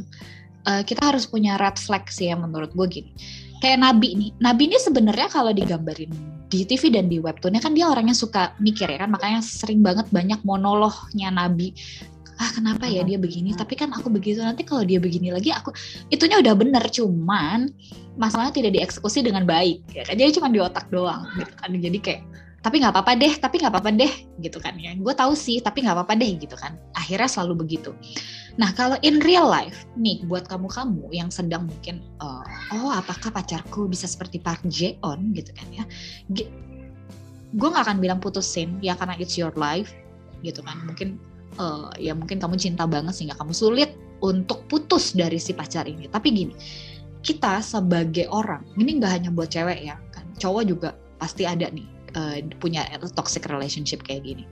uh, 0.66 0.82
kita 0.82 1.14
harus 1.14 1.24
punya 1.30 1.54
red 1.56 1.78
flag 1.78 2.10
sih 2.10 2.28
ya 2.28 2.36
menurut 2.36 2.74
gue 2.74 2.86
gini. 2.90 3.10
Kayak 3.62 3.78
Nabi 3.86 4.08
nih 4.18 4.30
Nabi 4.42 4.62
ini 4.72 4.78
sebenarnya 4.82 5.28
kalau 5.30 5.54
digambarin 5.54 6.10
di 6.50 6.66
TV 6.66 6.90
dan 6.90 7.06
di 7.06 7.22
webtoonnya 7.22 7.62
kan 7.62 7.78
dia 7.78 7.86
orangnya 7.86 8.16
suka 8.16 8.58
mikir 8.58 8.90
ya 8.90 9.06
kan 9.06 9.14
makanya 9.14 9.38
sering 9.38 9.86
banget 9.86 10.10
banyak 10.10 10.42
monolognya 10.42 11.30
Nabi 11.30 11.70
ah 12.40 12.50
kenapa 12.56 12.88
ya 12.88 13.04
dia 13.04 13.20
begini? 13.20 13.52
Tapi 13.52 13.76
kan 13.76 13.92
aku 13.92 14.08
begitu 14.08 14.40
nanti 14.40 14.64
kalau 14.64 14.80
dia 14.80 14.96
begini 14.96 15.28
lagi 15.28 15.52
aku 15.52 15.76
itunya 16.08 16.40
udah 16.40 16.56
bener 16.56 16.80
cuman 16.88 17.68
masalahnya 18.16 18.56
tidak 18.56 18.80
dieksekusi 18.80 19.20
dengan 19.20 19.44
baik 19.44 19.84
ya 19.92 20.08
kan? 20.08 20.16
Jadi 20.16 20.40
cuma 20.40 20.48
di 20.48 20.58
otak 20.58 20.88
doang 20.88 21.28
gitu 21.36 21.52
kan? 21.60 21.70
Jadi 21.76 21.98
kayak 22.00 22.22
tapi 22.60 22.76
nggak 22.76 22.92
apa-apa 22.92 23.12
deh 23.16 23.32
tapi 23.40 23.56
nggak 23.60 23.72
apa-apa 23.72 23.90
deh 23.92 24.12
gitu 24.40 24.56
kan? 24.56 24.72
Ya 24.80 24.96
gue 24.96 25.14
tahu 25.16 25.36
sih 25.36 25.60
tapi 25.60 25.84
nggak 25.84 26.00
apa-apa 26.00 26.16
deh 26.16 26.32
gitu 26.40 26.56
kan? 26.56 26.80
Akhirnya 26.96 27.28
selalu 27.28 27.68
begitu. 27.68 27.92
Nah 28.56 28.72
kalau 28.72 28.96
in 29.04 29.20
real 29.20 29.44
life 29.44 29.84
nih 30.00 30.24
buat 30.24 30.48
kamu-kamu 30.48 31.12
yang 31.12 31.28
sedang 31.28 31.68
mungkin 31.68 32.00
uh, 32.24 32.44
oh 32.72 32.92
apakah 32.92 33.28
pacarku 33.32 33.84
bisa 33.84 34.08
seperti 34.08 34.40
Park 34.40 34.64
Jeon 34.68 35.36
gitu 35.36 35.52
kan 35.52 35.68
ya. 35.72 35.84
Gue 37.52 37.68
nggak 37.68 37.84
akan 37.84 38.00
bilang 38.00 38.20
putusin 38.20 38.80
ya 38.80 38.96
karena 38.96 39.12
it's 39.20 39.36
your 39.36 39.52
life 39.60 39.92
gitu 40.40 40.64
kan? 40.64 40.80
Mungkin 40.88 41.20
uh, 41.58 41.90
ya 41.98 42.14
mungkin 42.14 42.38
kamu 42.38 42.60
cinta 42.60 42.84
banget 42.86 43.16
sehingga 43.16 43.34
kamu 43.40 43.50
sulit 43.56 43.96
untuk 44.20 44.68
putus 44.68 45.16
dari 45.16 45.40
si 45.40 45.56
pacar 45.56 45.88
ini. 45.88 46.06
Tapi 46.06 46.28
gini, 46.30 46.54
kita 47.24 47.64
sebagai 47.64 48.28
orang, 48.28 48.64
ini 48.76 49.00
nggak 49.00 49.12
hanya 49.12 49.30
buat 49.32 49.48
cewek 49.48 49.80
ya, 49.82 49.96
kan 50.12 50.28
cowok 50.36 50.62
juga 50.68 50.90
pasti 51.20 51.44
ada 51.44 51.68
nih 51.68 51.88
uh, 52.16 52.38
punya 52.60 52.86
toxic 53.16 53.48
relationship 53.48 54.04
kayak 54.04 54.24
gini. 54.24 54.44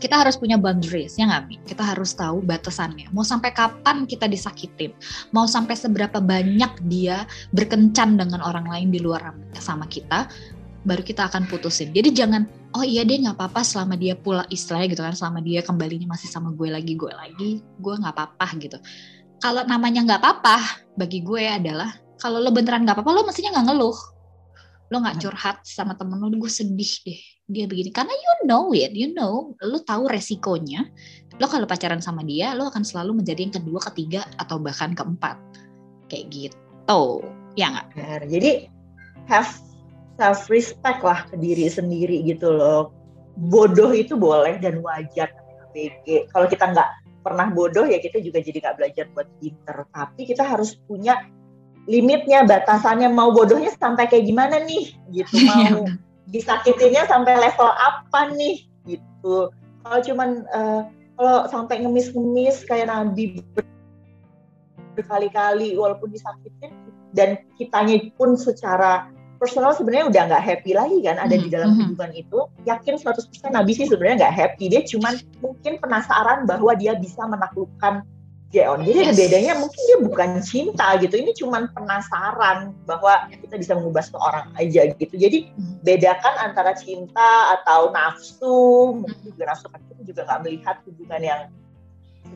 Kita 0.00 0.24
harus 0.24 0.40
punya 0.40 0.56
boundaries 0.56 1.20
ya 1.20 1.28
nggak 1.28 1.44
Mi? 1.44 1.56
Kita 1.60 1.84
harus 1.84 2.16
tahu 2.16 2.40
batasannya. 2.40 3.12
Mau 3.12 3.20
sampai 3.20 3.52
kapan 3.52 4.08
kita 4.08 4.24
disakitin? 4.24 4.96
Mau 5.36 5.44
sampai 5.44 5.76
seberapa 5.76 6.24
banyak 6.24 6.72
dia 6.88 7.28
berkencan 7.52 8.16
dengan 8.16 8.40
orang 8.40 8.64
lain 8.64 8.88
di 8.88 8.96
luar 8.96 9.36
sama 9.60 9.84
kita? 9.92 10.24
Baru 10.80 11.02
kita 11.04 11.28
akan 11.28 11.44
putusin. 11.44 11.92
Jadi 11.92 12.12
jangan 12.16 12.48
oh 12.72 12.84
iya 12.84 13.04
deh 13.04 13.20
nggak 13.20 13.36
apa-apa 13.36 13.60
selama 13.60 14.00
dia 14.00 14.16
pulang 14.16 14.48
istilahnya 14.48 14.88
gitu 14.96 15.02
kan 15.04 15.12
selama 15.12 15.44
dia 15.44 15.60
kembalinya 15.60 16.16
masih 16.16 16.28
sama 16.32 16.54
gue 16.56 16.72
lagi 16.72 16.96
gue 16.96 17.12
lagi 17.12 17.60
gue 17.60 17.94
nggak 18.00 18.14
apa-apa 18.16 18.46
gitu. 18.60 18.78
Kalau 19.40 19.64
namanya 19.64 20.04
nggak 20.04 20.20
apa-apa 20.20 20.56
bagi 20.96 21.20
gue 21.24 21.44
adalah 21.48 21.92
kalau 22.20 22.40
lo 22.40 22.52
beneran 22.52 22.84
nggak 22.84 22.96
apa-apa 23.00 23.12
lo 23.12 23.22
mestinya 23.28 23.60
nggak 23.60 23.66
ngeluh. 23.72 23.98
Lo 24.90 24.96
nggak 25.04 25.16
curhat 25.22 25.56
sama 25.68 25.94
temen 25.94 26.16
lo 26.16 26.32
gue 26.32 26.52
sedih 26.52 26.92
deh 27.04 27.20
dia 27.50 27.64
begini. 27.68 27.92
Karena 27.92 28.12
you 28.16 28.48
know 28.48 28.72
it 28.72 28.96
you 28.96 29.12
know 29.12 29.52
lo 29.60 29.78
tahu 29.84 30.08
resikonya. 30.08 30.88
Lo 31.36 31.48
kalau 31.48 31.68
pacaran 31.68 32.00
sama 32.00 32.24
dia 32.24 32.56
lo 32.56 32.72
akan 32.72 32.84
selalu 32.84 33.20
menjadi 33.20 33.40
yang 33.44 33.54
kedua 33.60 33.80
ketiga 33.92 34.24
atau 34.40 34.56
bahkan 34.56 34.96
keempat. 34.96 35.36
Kayak 36.08 36.24
gitu. 36.32 37.20
Ya 37.52 37.68
nggak? 37.68 37.86
Jadi 38.28 38.72
have 39.28 39.69
self 40.20 40.52
respect 40.52 41.00
lah 41.00 41.24
ke 41.32 41.40
diri 41.40 41.72
sendiri 41.72 42.20
gitu 42.28 42.52
loh. 42.52 42.92
Bodoh 43.40 43.88
itu 43.96 44.20
boleh 44.20 44.60
dan 44.60 44.84
wajar 44.84 45.32
BG 45.72 46.28
kalau 46.28 46.44
kita 46.44 46.76
nggak 46.76 46.90
pernah 47.24 47.48
bodoh 47.48 47.88
ya 47.88 47.96
kita 47.96 48.20
juga 48.20 48.44
jadi 48.44 48.60
nggak 48.60 48.76
belajar 48.76 49.04
buat 49.16 49.28
pinter. 49.40 49.76
Tapi 49.88 50.20
kita 50.28 50.44
harus 50.44 50.76
punya 50.84 51.24
limitnya 51.88 52.44
batasannya. 52.44 53.08
Mau 53.08 53.32
bodohnya 53.32 53.72
sampai 53.72 54.04
kayak 54.12 54.28
gimana 54.28 54.60
nih? 54.60 54.92
Gitu. 55.08 55.32
Iya, 55.40 55.72
mau 55.72 55.88
disakitinnya 56.28 57.08
sampai 57.08 57.40
level 57.40 57.70
apa 57.72 58.36
nih? 58.36 58.68
Gitu. 58.84 59.48
Kalau 59.80 59.98
cuman 60.04 60.44
uh, 60.52 60.82
kalau 61.16 61.48
sampai 61.48 61.80
ngemis-ngemis 61.80 62.68
kayak 62.68 62.92
Nabi 62.92 63.40
berkali-kali 64.92 65.78
walaupun 65.80 66.12
disakitin 66.12 66.76
dan 67.16 67.40
kitanya 67.56 67.96
pun 68.20 68.36
secara 68.36 69.08
personal 69.40 69.72
sebenarnya 69.72 70.12
udah 70.12 70.22
nggak 70.28 70.44
happy 70.44 70.76
lagi 70.76 71.00
kan 71.00 71.16
ada 71.16 71.32
di 71.32 71.48
mm-hmm. 71.48 71.54
dalam 71.56 71.68
mm-hmm. 71.72 71.96
hubungan 71.96 72.12
itu 72.12 72.38
yakin 72.68 72.94
100% 73.00 73.56
Nabi 73.56 73.72
sih 73.72 73.88
sebenarnya 73.88 74.28
nggak 74.28 74.36
happy 74.36 74.64
dia 74.68 74.84
cuman 74.84 75.16
mungkin 75.40 75.80
penasaran 75.80 76.44
bahwa 76.44 76.76
dia 76.76 76.92
bisa 77.00 77.24
menaklukkan 77.24 78.04
Jeon 78.50 78.82
jadi 78.82 79.14
yes. 79.14 79.16
bedanya 79.16 79.52
mungkin 79.62 79.80
dia 79.80 79.98
bukan 80.04 80.30
cinta 80.44 80.98
gitu 81.00 81.14
ini 81.16 81.32
cuman 81.38 81.72
penasaran 81.72 82.76
bahwa 82.84 83.30
kita 83.32 83.56
bisa 83.56 83.72
mengubah 83.78 84.04
seorang 84.04 84.52
aja 84.60 84.92
gitu 84.92 85.14
jadi 85.16 85.48
mm-hmm. 85.48 85.80
bedakan 85.88 86.34
antara 86.44 86.76
cinta 86.76 87.56
atau 87.56 87.88
nafsu 87.96 89.00
mungkin 89.00 89.24
juga 89.24 89.56
nafsu 89.56 89.72
kan 89.72 89.80
kita 89.88 90.02
juga 90.04 90.20
nggak 90.28 90.40
melihat 90.44 90.76
hubungan 90.84 91.22
yang 91.24 91.40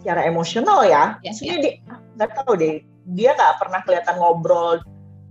secara 0.00 0.24
emosional 0.24 0.88
ya 0.88 1.20
yes, 1.20 1.36
maksudnya 1.36 1.56
yeah. 1.60 1.62
dia 1.62 1.72
nggak 2.16 2.30
tahu 2.32 2.52
deh 2.56 2.76
dia 3.12 3.30
nggak 3.36 3.54
pernah 3.60 3.80
kelihatan 3.84 4.16
ngobrol 4.16 4.80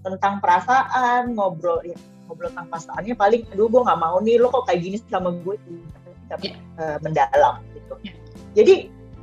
tentang 0.04 0.44
perasaan 0.44 1.34
ngobrol 1.34 1.80
ya, 1.88 1.96
ngobrol 2.28 2.52
tentang 2.52 2.68
perasaannya 2.70 3.16
paling 3.16 3.42
aduh 3.56 3.68
gue 3.72 3.82
nggak 3.82 4.00
mau 4.00 4.18
nih 4.20 4.36
lo 4.39 4.52
kok 4.52 4.68
kayak 4.68 4.84
gini 4.84 4.98
sama 5.08 5.32
gue 5.32 5.56
tidak 5.63 6.39
yeah. 6.44 6.56
uh, 6.80 6.98
mendalam 7.00 7.56
gitu 7.72 7.94
yeah. 8.04 8.16
jadi 8.54 8.74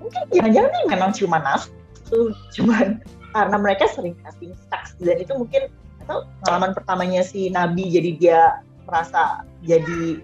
mungkin 0.01 0.23
jangan-jangan 0.33 0.71
nih 0.73 0.85
memang 0.89 1.11
cuma 1.13 1.37
nafsu 1.45 2.33
cuman 2.57 3.01
karena 3.31 3.57
mereka 3.61 3.85
sering 3.93 4.17
having 4.27 4.57
sex 4.73 4.97
dan 4.99 5.17
itu 5.21 5.33
mungkin 5.37 5.71
atau 6.07 6.27
pengalaman 6.43 6.73
pertamanya 6.75 7.23
si 7.23 7.53
Nabi 7.53 7.87
jadi 7.87 8.11
dia 8.19 8.41
merasa 8.89 9.47
jadi 9.63 10.19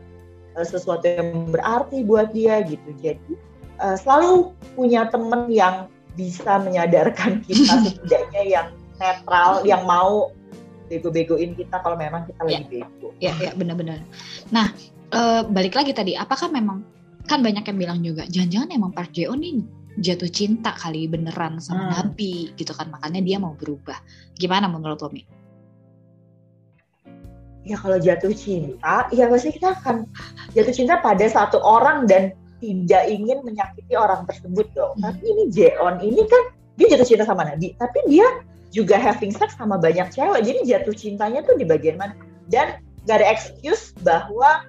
uh, 0.58 0.66
sesuatu 0.66 1.06
yang 1.06 1.52
berarti 1.52 2.02
buat 2.02 2.34
dia 2.34 2.64
gitu 2.66 2.90
jadi 2.98 3.32
uh, 3.78 3.94
selalu 3.94 4.56
punya 4.74 5.06
temen 5.12 5.46
yang 5.52 5.86
bisa 6.16 6.58
menyadarkan 6.58 7.44
kita 7.44 7.76
setidaknya 7.84 8.42
yang 8.42 8.68
netral 8.96 9.62
yang 9.62 9.84
mau 9.84 10.32
bego-begoin 10.86 11.52
kita 11.58 11.82
kalau 11.82 11.98
memang 11.98 12.26
kita 12.26 12.40
ya. 12.46 12.62
lagi 12.62 12.66
bego. 12.70 13.08
Iya, 13.18 13.32
ya, 13.38 13.50
benar-benar. 13.54 14.00
Nah, 14.50 14.70
e, 15.10 15.20
balik 15.50 15.74
lagi 15.74 15.92
tadi, 15.92 16.14
apakah 16.14 16.48
memang 16.50 16.82
kan 17.26 17.42
banyak 17.42 17.66
yang 17.66 17.78
bilang 17.78 18.00
juga, 18.02 18.22
jangan-jangan 18.30 18.70
emang 18.70 18.92
Park 18.94 19.10
Jeo 19.10 19.34
nih 19.34 19.62
jatuh 19.96 20.28
cinta 20.28 20.76
kali 20.76 21.08
beneran 21.08 21.56
sama 21.58 21.88
hmm. 21.88 21.92
Nabi 21.96 22.34
gitu 22.54 22.72
kan, 22.76 22.92
makanya 22.92 23.20
dia 23.24 23.36
mau 23.40 23.56
berubah. 23.56 23.96
Gimana 24.36 24.68
menurut 24.68 25.00
Tommy? 25.00 25.24
Ya 27.66 27.74
kalau 27.82 27.98
jatuh 27.98 28.30
cinta, 28.30 29.10
ya 29.10 29.26
pasti 29.26 29.58
kita 29.58 29.74
akan 29.82 30.06
jatuh 30.54 30.70
cinta 30.70 31.02
pada 31.02 31.26
satu 31.26 31.58
orang 31.58 32.06
dan 32.06 32.30
tidak 32.62 33.02
ingin 33.10 33.42
menyakiti 33.42 33.98
orang 33.98 34.22
tersebut 34.28 34.70
dong. 34.76 34.94
Hmm. 35.00 35.10
Tapi 35.10 35.24
ini 35.26 35.44
Jeon 35.50 35.98
ini 35.98 36.22
kan 36.30 36.42
dia 36.76 36.86
jatuh 36.94 37.08
cinta 37.08 37.24
sama 37.26 37.42
Nabi, 37.42 37.74
tapi 37.74 37.98
dia 38.06 38.28
juga 38.76 39.00
having 39.00 39.32
sex 39.32 39.56
sama 39.56 39.80
banyak 39.80 40.12
cewek. 40.12 40.44
Jadi 40.44 40.58
jatuh 40.68 40.92
cintanya 40.92 41.40
tuh 41.40 41.56
di 41.56 41.64
bagian 41.64 41.96
mana? 41.96 42.12
Dan 42.52 42.76
gak 43.08 43.24
ada 43.24 43.26
excuse 43.32 43.96
bahwa 44.04 44.68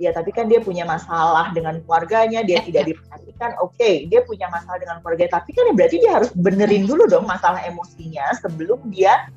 ya 0.00 0.10
tapi 0.10 0.34
kan 0.34 0.50
dia 0.50 0.58
punya 0.58 0.82
masalah 0.82 1.52
dengan 1.52 1.78
keluarganya 1.84 2.40
dia 2.40 2.64
tidak 2.64 2.88
diperhatikan. 2.88 3.52
Oke 3.60 3.76
okay, 3.76 3.94
dia 4.08 4.24
punya 4.24 4.48
masalah 4.48 4.80
dengan 4.80 5.04
keluarga 5.04 5.36
tapi 5.36 5.52
kan 5.52 5.68
ya 5.68 5.74
berarti 5.76 5.96
dia 6.00 6.12
harus 6.16 6.30
benerin 6.32 6.88
dulu 6.88 7.04
dong 7.04 7.28
masalah 7.28 7.60
emosinya 7.68 8.32
sebelum 8.40 8.80
dia 8.88 9.28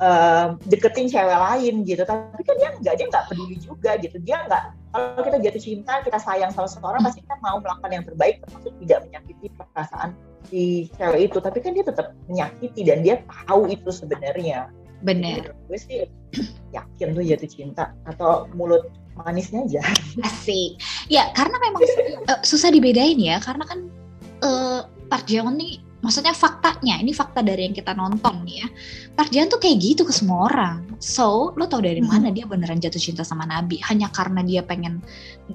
uh, 0.00 0.56
deketin 0.66 1.12
cewek 1.12 1.36
lain 1.36 1.84
gitu. 1.84 2.02
Tapi 2.08 2.42
kan 2.42 2.56
dia 2.56 2.70
nggak 2.80 2.94
dia 2.96 3.06
nggak 3.12 3.24
peduli 3.28 3.56
juga 3.60 4.00
gitu. 4.00 4.16
Dia 4.24 4.48
nggak 4.48 4.62
kalau 4.90 5.22
kita 5.22 5.38
jatuh 5.38 5.62
cinta 5.62 5.92
kita 6.02 6.18
sayang 6.18 6.50
sama 6.50 6.66
seseorang 6.66 7.04
pasti 7.04 7.22
kita 7.22 7.36
mau 7.44 7.62
melakukan 7.62 7.90
yang 7.94 8.04
terbaik 8.08 8.42
termasuk 8.42 8.72
tidak 8.82 8.98
menyakiti 9.06 9.46
perasaan 9.54 10.10
si 10.48 10.88
cewek 10.96 11.30
itu 11.30 11.38
tapi 11.42 11.58
kan 11.60 11.76
dia 11.76 11.84
tetap 11.84 12.16
menyakiti 12.30 12.80
dan 12.86 13.04
dia 13.04 13.20
tahu 13.46 13.68
itu 13.68 13.90
sebenarnya. 13.92 14.72
Benar. 15.00 15.56
Gue 15.68 15.78
sih 15.80 16.06
yakin 16.76 17.16
tuh 17.16 17.24
jatuh 17.24 17.50
cinta 17.50 17.84
atau 18.08 18.48
mulut 18.56 18.88
manisnya 19.16 19.64
aja. 19.66 19.82
Asik. 20.28 20.80
Ya 21.12 21.28
karena 21.36 21.56
memang 21.60 21.82
uh, 22.28 22.40
susah 22.46 22.72
dibedain 22.72 23.18
ya 23.20 23.40
karena 23.42 23.64
kan 23.66 23.88
uh, 24.44 24.80
Park 25.10 25.26
Jeon 25.26 25.58
nih 25.58 25.82
maksudnya 26.00 26.32
faktanya 26.32 26.96
ini 26.96 27.12
fakta 27.12 27.44
dari 27.44 27.68
yang 27.68 27.76
kita 27.76 27.92
nonton 27.92 28.44
nih 28.44 28.64
ya. 28.64 28.68
Park 29.16 29.32
tuh 29.32 29.60
kayak 29.60 29.76
gitu 29.80 30.02
ke 30.08 30.12
semua 30.12 30.48
orang. 30.48 30.84
So 31.00 31.52
lo 31.56 31.68
tau 31.68 31.84
dari 31.84 32.00
hmm. 32.00 32.08
mana 32.08 32.28
dia 32.32 32.48
beneran 32.48 32.80
jatuh 32.80 33.00
cinta 33.00 33.24
sama 33.24 33.44
Nabi? 33.44 33.80
Hanya 33.84 34.08
karena 34.12 34.40
dia 34.40 34.64
pengen 34.64 35.04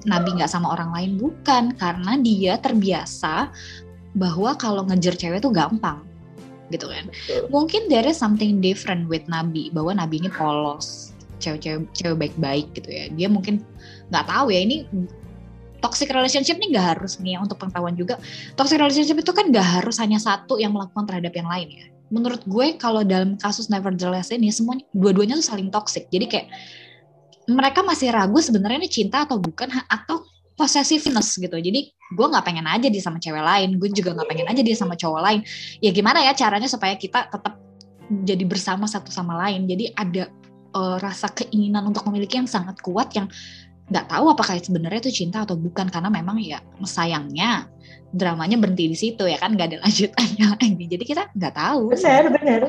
Nabi 0.06 0.38
nggak 0.38 0.50
sama 0.50 0.70
orang 0.74 0.94
lain? 0.94 1.18
Bukan. 1.18 1.74
Karena 1.78 2.18
dia 2.18 2.58
terbiasa 2.62 3.50
bahwa 4.16 4.56
kalau 4.56 4.82
ngejar 4.88 5.14
cewek 5.14 5.44
tuh 5.44 5.52
gampang 5.52 6.00
gitu 6.74 6.90
kan. 6.90 7.06
Betul. 7.06 7.46
Mungkin 7.52 7.86
there 7.86 8.06
is 8.08 8.18
something 8.18 8.58
different 8.58 9.06
with 9.06 9.22
Nabi 9.30 9.70
bahwa 9.70 9.94
Nabi 9.94 10.18
ini 10.18 10.32
polos, 10.32 11.14
cewek-cewek 11.38 11.86
cewek 11.94 12.16
baik-baik 12.18 12.66
gitu 12.74 12.90
ya. 12.90 13.04
Dia 13.12 13.28
mungkin 13.30 13.62
nggak 14.10 14.26
tahu 14.26 14.50
ya 14.50 14.60
ini 14.66 14.82
toxic 15.78 16.10
relationship 16.10 16.58
nih 16.58 16.74
nggak 16.74 16.86
harus 16.96 17.22
nih 17.22 17.36
ya 17.36 17.44
untuk 17.44 17.60
pengetahuan 17.62 17.94
juga. 17.94 18.18
Toxic 18.58 18.80
relationship 18.80 19.22
itu 19.22 19.30
kan 19.30 19.52
nggak 19.52 19.68
harus 19.82 20.02
hanya 20.02 20.18
satu 20.18 20.58
yang 20.58 20.74
melakukan 20.74 21.06
terhadap 21.06 21.32
yang 21.36 21.46
lain 21.46 21.68
ya. 21.70 21.86
Menurut 22.10 22.42
gue 22.46 22.78
kalau 22.78 23.02
dalam 23.02 23.34
kasus 23.38 23.66
Nevertheless 23.70 24.30
ini 24.30 24.50
semuanya 24.50 24.86
dua-duanya 24.94 25.38
tuh 25.38 25.46
saling 25.46 25.70
toxic. 25.70 26.06
Jadi 26.10 26.26
kayak 26.26 26.48
mereka 27.46 27.82
masih 27.86 28.10
ragu 28.10 28.42
sebenarnya 28.42 28.82
ini 28.82 28.90
cinta 28.90 29.22
atau 29.22 29.38
bukan 29.38 29.70
atau 29.86 30.26
possessiveness 30.56 31.36
gitu. 31.36 31.52
Jadi 31.52 31.92
gue 31.92 32.26
nggak 32.26 32.44
pengen 32.44 32.66
aja 32.66 32.88
dia 32.88 33.02
sama 33.04 33.20
cewek 33.20 33.44
lain, 33.44 33.76
gue 33.76 33.88
juga 33.92 34.16
nggak 34.16 34.28
pengen 34.28 34.46
aja 34.48 34.62
dia 34.64 34.76
sama 34.76 34.96
cowok 34.96 35.20
lain. 35.20 35.40
Ya 35.84 35.92
gimana 35.92 36.24
ya 36.24 36.32
caranya 36.32 36.66
supaya 36.66 36.96
kita 36.96 37.28
tetap 37.28 37.60
jadi 38.24 38.44
bersama 38.48 38.88
satu 38.88 39.12
sama 39.12 39.36
lain. 39.46 39.68
Jadi 39.68 39.92
ada 39.92 40.32
uh, 40.72 40.96
rasa 40.98 41.28
keinginan 41.36 41.92
untuk 41.92 42.08
memiliki 42.08 42.40
yang 42.40 42.48
sangat 42.48 42.80
kuat 42.80 43.12
yang 43.12 43.28
nggak 43.86 44.10
tahu 44.10 44.34
apakah 44.34 44.58
sebenarnya 44.58 45.06
itu 45.06 45.22
cinta 45.22 45.44
atau 45.44 45.54
bukan. 45.54 45.92
Karena 45.92 46.08
memang 46.08 46.40
ya 46.40 46.64
sayangnya 46.82 47.68
dramanya 48.16 48.56
berhenti 48.56 48.88
di 48.88 48.96
situ 48.96 49.28
ya 49.28 49.36
kan? 49.36 49.54
Nggak 49.54 49.76
ada 49.76 49.78
lanjutannya 49.84 50.46
lagi. 50.56 50.84
Jadi 50.88 51.04
kita 51.04 51.22
nggak 51.36 51.54
tahu. 51.54 51.92
Benar 51.92 52.24
benar 52.32 52.60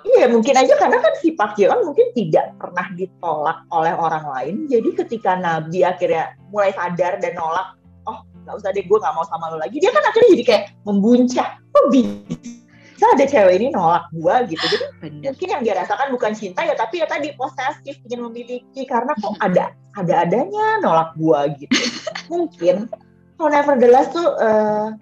Iya 0.00 0.26
mungkin 0.32 0.54
aja 0.56 0.74
karena 0.80 0.98
kan 1.00 1.12
si 1.20 1.36
Park 1.36 1.60
Jeon 1.60 1.84
mungkin 1.84 2.08
tidak 2.16 2.56
pernah 2.56 2.86
ditolak 2.96 3.58
oleh 3.68 3.92
orang 3.92 4.24
lain. 4.24 4.54
Jadi 4.68 4.96
ketika 4.96 5.36
Nabi 5.36 5.84
akhirnya 5.84 6.36
mulai 6.48 6.72
sadar 6.72 7.20
dan 7.20 7.36
nolak, 7.36 7.76
oh 8.08 8.24
nggak 8.44 8.54
usah 8.56 8.70
deh 8.72 8.84
gue 8.84 8.98
nggak 8.98 9.14
mau 9.14 9.26
sama 9.28 9.52
lo 9.52 9.60
lagi. 9.60 9.76
Dia 9.76 9.92
kan 9.92 10.04
akhirnya 10.04 10.30
jadi 10.38 10.44
kayak 10.46 10.64
membuncah. 10.88 11.48
Kok 11.70 11.84
bisa 11.92 13.06
ada 13.16 13.24
cewek 13.28 13.54
ini 13.60 13.66
nolak 13.72 14.08
gue 14.12 14.34
gitu. 14.56 14.64
Jadi 14.64 14.84
Bener. 15.04 15.22
mungkin 15.32 15.48
yang 15.48 15.62
dia 15.64 15.74
rasakan 15.76 16.08
bukan 16.12 16.32
cinta 16.32 16.60
ya 16.64 16.74
tapi 16.76 17.04
ya 17.04 17.06
tadi 17.08 17.32
posesif 17.36 17.96
ingin 18.08 18.20
memiliki 18.24 18.82
karena 18.88 19.12
kok 19.20 19.36
ada 19.40 19.72
ada 20.00 20.14
adanya 20.24 20.80
nolak 20.80 21.12
gue 21.16 21.66
gitu. 21.66 21.76
mungkin 22.32 22.88
kalau 23.36 23.50
Nevertheless 23.52 24.12
tuh 24.12 24.36
uh, 24.36 24.92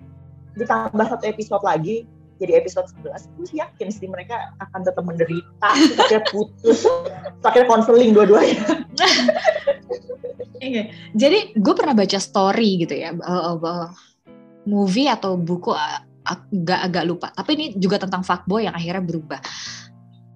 ditambah 0.59 1.07
satu 1.07 1.25
episode 1.27 1.63
lagi 1.63 2.07
jadi 2.39 2.63
episode 2.63 2.87
11 3.03 3.35
gue 3.35 3.59
yakin 3.59 3.89
sih 3.91 4.07
mereka 4.07 4.55
akan 4.63 4.81
tetap 4.87 5.05
menderita. 5.05 5.69
Akhirnya 5.69 6.23
putus. 6.31 6.87
Akhirnya 7.43 7.67
konseling 7.69 8.15
dua-duanya. 8.15 8.63
Iya. 10.59 10.91
jadi 11.15 11.55
gue 11.55 11.75
pernah 11.79 11.95
baca 11.95 12.19
story 12.19 12.83
gitu 12.83 12.91
ya 12.91 13.15
uh, 13.15 13.55
uh, 13.55 13.87
movie 14.67 15.07
atau 15.07 15.39
buku 15.39 15.71
agak 16.27 16.81
agak 16.83 17.05
lupa. 17.07 17.31
Tapi 17.31 17.51
ini 17.55 17.67
juga 17.79 18.03
tentang 18.03 18.27
fuckboy 18.27 18.67
yang 18.67 18.75
akhirnya 18.75 19.07
berubah 19.07 19.39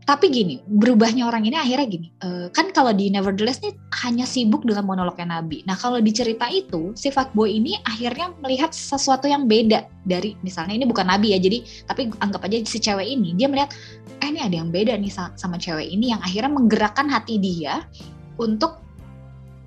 tapi 0.02 0.34
gini, 0.34 0.58
berubahnya 0.66 1.30
orang 1.30 1.46
ini 1.46 1.54
akhirnya 1.54 1.86
gini, 1.86 2.08
uh, 2.26 2.50
kan 2.50 2.74
kalau 2.74 2.90
di 2.90 3.06
Nevertheless 3.06 3.62
nih 3.62 3.70
hanya 4.02 4.26
sibuk 4.26 4.66
dengan 4.66 4.82
monolognya 4.82 5.38
Nabi. 5.38 5.62
Nah 5.62 5.78
kalau 5.78 6.02
di 6.02 6.10
cerita 6.10 6.50
itu, 6.50 6.90
si 6.98 7.14
fuckboy 7.14 7.54
ini 7.62 7.78
akhirnya 7.86 8.34
melihat 8.42 8.74
sesuatu 8.74 9.30
yang 9.30 9.46
beda 9.46 9.86
dari, 10.02 10.34
misalnya 10.42 10.74
ini 10.74 10.90
bukan 10.90 11.06
Nabi 11.06 11.34
ya, 11.34 11.38
jadi 11.38 11.62
tapi 11.86 12.10
anggap 12.18 12.42
aja 12.50 12.66
si 12.66 12.82
cewek 12.82 13.06
ini, 13.06 13.38
dia 13.38 13.46
melihat, 13.46 13.70
eh 14.18 14.28
ini 14.30 14.42
ada 14.42 14.56
yang 14.58 14.74
beda 14.74 14.98
nih 14.98 15.12
sama 15.38 15.54
cewek 15.54 15.86
ini 15.86 16.10
yang 16.10 16.20
akhirnya 16.22 16.50
menggerakkan 16.50 17.06
hati 17.06 17.38
dia 17.38 17.86
untuk 18.42 18.82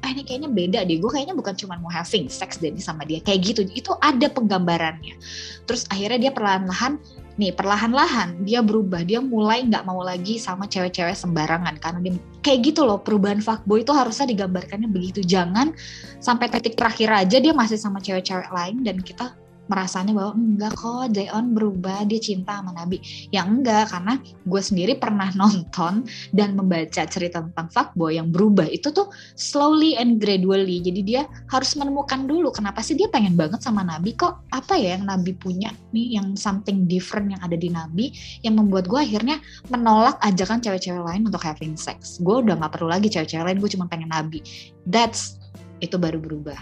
ah 0.05 0.13
ini 0.13 0.21
kayaknya 0.21 0.53
beda 0.53 0.79
deh 0.85 1.01
gue 1.01 1.09
kayaknya 1.09 1.33
bukan 1.33 1.57
cuma 1.57 1.81
mau 1.81 1.89
having 1.89 2.29
sex 2.29 2.61
deh 2.61 2.69
sama 2.77 3.01
dia 3.09 3.17
kayak 3.25 3.41
gitu 3.41 3.65
itu 3.73 3.89
ada 4.05 4.29
penggambarannya 4.29 5.17
terus 5.65 5.89
akhirnya 5.89 6.29
dia 6.29 6.31
perlahan-lahan 6.31 7.01
nih 7.35 7.51
perlahan-lahan 7.51 8.43
dia 8.43 8.63
berubah. 8.63 9.03
Dia 9.03 9.19
mulai 9.19 9.63
nggak 9.67 9.83
mau 9.83 10.01
lagi 10.01 10.39
sama 10.39 10.67
cewek-cewek 10.67 11.15
sembarangan. 11.15 11.75
Karena 11.79 11.99
dia 12.03 12.13
kayak 12.41 12.73
gitu 12.73 12.87
loh 12.87 12.99
perubahan 12.99 13.43
fuckboy 13.43 13.83
itu 13.83 13.91
harusnya 13.91 14.31
digambarkannya 14.31 14.89
begitu. 14.89 15.23
Jangan 15.23 15.75
sampai 16.23 16.47
titik 16.51 16.79
terakhir 16.79 17.11
aja 17.11 17.37
dia 17.39 17.53
masih 17.53 17.75
sama 17.79 17.99
cewek-cewek 17.99 18.49
lain 18.51 18.83
dan 18.83 18.97
kita 18.99 19.35
merasanya 19.65 20.13
bahwa 20.13 20.33
enggak 20.37 20.73
kok 20.77 21.09
Jaeon 21.13 21.45
berubah 21.57 22.05
dia 22.05 22.19
cinta 22.21 22.61
sama 22.61 22.71
Nabi. 22.73 23.01
Ya 23.33 23.45
enggak 23.45 23.93
karena 23.93 24.21
gue 24.21 24.61
sendiri 24.61 24.93
pernah 24.97 25.29
nonton 25.39 26.05
dan 26.31 26.53
membaca 26.53 27.03
cerita 27.05 27.41
tentang 27.41 27.67
fuckboy 27.73 28.17
yang 28.17 28.29
berubah 28.29 28.69
itu 28.69 28.93
tuh 28.93 29.09
slowly 29.33 29.97
and 29.97 30.21
gradually. 30.21 30.81
Jadi 30.81 31.01
dia 31.01 31.21
harus 31.49 31.73
menemukan 31.77 32.29
dulu 32.29 32.53
kenapa 32.53 32.81
sih 32.85 32.93
dia 32.93 33.09
pengen 33.09 33.33
banget 33.33 33.61
sama 33.61 33.81
Nabi 33.81 34.13
kok 34.13 34.45
apa 34.53 34.77
ya 34.77 34.97
yang 34.97 35.09
Nabi 35.09 35.33
punya 35.35 35.73
nih 35.91 36.17
yang 36.21 36.37
something 36.37 36.85
different 36.85 37.33
yang 37.33 37.41
ada 37.41 37.57
di 37.57 37.69
Nabi 37.69 38.13
yang 38.45 38.57
membuat 38.57 38.85
gue 38.85 38.99
akhirnya 39.01 39.41
menolak 39.73 40.17
ajakan 40.21 40.61
cewek-cewek 40.61 41.01
lain 41.01 41.25
untuk 41.25 41.41
having 41.41 41.73
sex. 41.75 42.21
Gue 42.21 42.45
udah 42.45 42.57
gak 42.61 42.77
perlu 42.77 42.89
lagi 42.89 43.09
cewek-cewek 43.09 43.45
lain 43.45 43.57
gue 43.59 43.69
cuma 43.71 43.85
pengen 43.89 44.09
Nabi. 44.13 44.39
That's 44.85 45.41
itu 45.83 45.97
baru 45.99 46.21
berubah. 46.21 46.57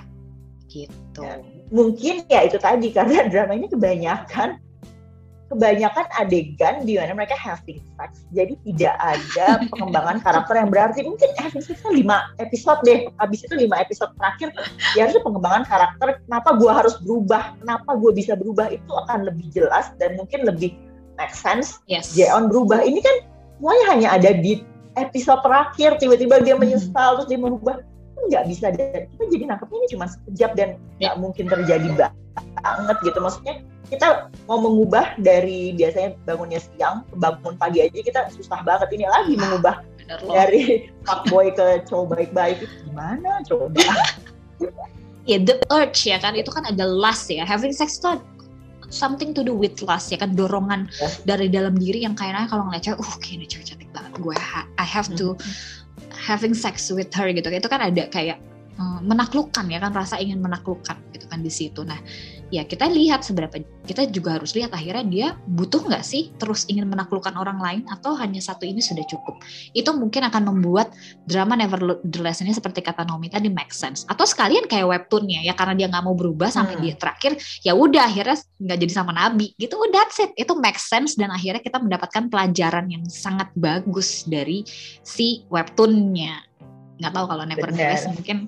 Gitu. 0.73 1.21
Ya 1.21 1.37
mungkin 1.69 2.25
ya 2.27 2.43
itu 2.47 2.57
tadi 2.59 2.91
karena 2.91 3.25
drama 3.31 3.53
ini 3.55 3.67
kebanyakan 3.69 4.59
kebanyakan 5.53 6.09
adegan 6.17 6.81
di 6.81 6.97
mana 6.97 7.13
mereka 7.13 7.37
having 7.37 7.77
sex. 7.93 8.25
Jadi 8.33 8.57
tidak 8.65 8.97
ada 8.97 9.61
pengembangan 9.71 10.17
karakter 10.25 10.55
yang 10.57 10.69
berarti. 10.73 10.99
Mungkin 11.05 11.29
having 11.37 11.61
sexnya 11.61 11.93
lima 11.93 12.17
episode 12.41 12.81
deh. 12.81 13.05
Habis 13.21 13.45
itu 13.45 13.53
lima 13.53 13.77
episode 13.77 14.09
terakhir 14.17 14.49
ya 14.97 15.05
harusnya 15.05 15.21
pengembangan 15.21 15.63
karakter. 15.69 16.07
Kenapa 16.25 16.49
gue 16.57 16.71
harus 16.73 16.95
berubah? 17.05 17.53
Kenapa 17.61 17.91
gue 17.93 18.11
bisa 18.17 18.33
berubah? 18.33 18.73
Itu 18.73 18.91
akan 19.05 19.29
lebih 19.29 19.53
jelas 19.53 19.93
dan 20.01 20.17
mungkin 20.17 20.49
lebih 20.49 20.73
make 21.21 21.37
sense. 21.37 21.77
Yes. 21.85 22.17
Jeon 22.17 22.49
berubah. 22.49 22.81
Ini 22.81 22.99
kan 23.05 23.15
semuanya 23.61 23.85
hanya 23.93 24.07
ada 24.17 24.31
di 24.33 24.65
episode 24.97 25.45
terakhir. 25.45 26.01
Tiba-tiba 26.01 26.41
dia 26.41 26.57
menyesal 26.57 26.89
hmm. 26.89 27.15
terus 27.21 27.27
dia 27.29 27.39
merubah 27.39 27.77
nggak 28.29 28.45
bisa 28.47 28.67
dan 28.73 29.05
kita 29.11 29.23
jadi 29.31 29.43
nangkepnya 29.49 29.77
ini 29.77 29.87
cuma 29.95 30.05
sekejap 30.07 30.51
dan 30.55 30.69
nggak 30.99 31.15
ya. 31.15 31.19
mungkin 31.19 31.45
terjadi 31.49 31.87
banget 32.63 32.97
gitu. 33.03 33.19
Maksudnya 33.19 33.55
kita 33.91 34.31
mau 34.49 34.57
mengubah 34.57 35.19
dari 35.21 35.75
biasanya 35.77 36.17
bangunnya 36.25 36.59
siang 36.63 37.05
ke 37.11 37.15
bangun 37.19 37.53
pagi 37.59 37.79
aja 37.83 37.93
kita 37.93 38.19
susah 38.33 38.63
banget. 38.65 38.89
Ini 38.95 39.05
lagi 39.05 39.33
mengubah 39.37 39.83
dari 40.25 40.89
boy 41.31 41.53
ke 41.53 41.85
cowok 41.85 42.17
baik-baik. 42.17 42.63
Itu 42.63 42.75
gimana 42.89 43.43
coba? 43.45 43.69
Ya 45.23 45.39
the 45.39 45.55
urge 45.71 46.03
ya 46.03 46.19
kan 46.19 46.35
itu 46.35 46.51
kan 46.51 46.67
ada 46.67 46.83
lust 46.83 47.31
ya. 47.31 47.47
Having 47.47 47.71
sex 47.71 47.95
itu 47.95 48.19
something 48.91 49.31
to 49.31 49.39
do 49.39 49.55
with 49.55 49.79
lust 49.79 50.11
ya 50.11 50.19
kan 50.19 50.35
dorongan 50.35 50.91
yes. 50.99 51.23
dari 51.23 51.47
dalam 51.47 51.79
diri 51.79 52.03
yang 52.03 52.11
kayaknya 52.11 52.43
kalau 52.51 52.67
ngeliat 52.67 52.83
cewek 52.83 52.99
uh 52.99 53.15
kayaknya 53.23 53.47
cewek 53.47 53.65
cantik 53.71 53.87
banget 53.95 54.11
gue. 54.19 54.35
I 54.75 54.83
have 54.83 55.07
to 55.15 55.39
mm 55.39 55.39
-hmm 55.39 55.82
having 56.23 56.55
sex 56.55 56.87
with 56.87 57.11
her 57.11 57.27
gitu. 57.35 57.51
Itu 57.51 57.67
kan 57.67 57.83
ada 57.83 58.07
kayak 58.07 58.39
menaklukkan 58.81 59.67
ya 59.69 59.77
kan 59.83 59.93
rasa 59.93 60.17
ingin 60.17 60.41
menaklukkan 60.41 60.97
gitu 61.13 61.25
kan 61.29 61.43
di 61.43 61.51
situ. 61.51 61.85
Nah 61.85 61.99
ya 62.53 62.63
kita 62.65 62.85
lihat 62.89 63.25
seberapa 63.25 63.61
kita 63.83 64.07
juga 64.13 64.39
harus 64.39 64.53
lihat 64.53 64.71
akhirnya 64.71 65.05
dia 65.05 65.27
butuh 65.49 65.83
nggak 65.83 66.05
sih 66.05 66.31
terus 66.37 66.63
ingin 66.69 66.85
menaklukkan 66.85 67.33
orang 67.35 67.57
lain 67.59 67.81
atau 67.89 68.13
hanya 68.17 68.39
satu 68.39 68.63
ini 68.63 68.79
sudah 68.79 69.03
cukup? 69.05 69.41
Itu 69.75 69.93
mungkin 69.93 70.25
akan 70.29 70.53
membuat 70.53 70.93
drama 71.27 71.57
Nevertheless 71.59 72.41
ini 72.41 72.55
seperti 72.55 72.81
kata 72.81 73.03
Nomi 73.03 73.27
tadi 73.27 73.51
make 73.51 73.75
sense. 73.75 74.07
Atau 74.07 74.23
sekalian 74.23 74.65
kayak 74.65 74.87
webtoonnya 74.87 75.43
ya 75.45 75.53
karena 75.53 75.73
dia 75.77 75.87
nggak 75.91 76.03
mau 76.05 76.15
berubah 76.15 76.49
sampai 76.49 76.79
hmm. 76.79 76.83
dia 76.85 76.95
terakhir 76.95 77.31
ya 77.61 77.73
udah 77.75 78.07
akhirnya 78.07 78.37
nggak 78.63 78.77
jadi 78.87 78.93
sama 78.93 79.11
Nabi 79.11 79.51
gitu. 79.59 79.75
Oh, 79.75 79.89
that's 79.91 80.17
it. 80.23 80.31
Itu 80.39 80.55
make 80.55 80.79
sense 80.79 81.19
dan 81.19 81.29
akhirnya 81.33 81.59
kita 81.59 81.81
mendapatkan 81.81 82.31
pelajaran 82.31 82.87
yang 82.87 83.03
sangat 83.09 83.51
bagus 83.57 84.23
dari 84.23 84.63
si 85.03 85.43
webtoonnya 85.51 86.52
nggak 87.03 87.15
tahu 87.15 87.25
kalau 87.27 87.43
Nevertheless 87.43 88.07
mungkin 88.07 88.47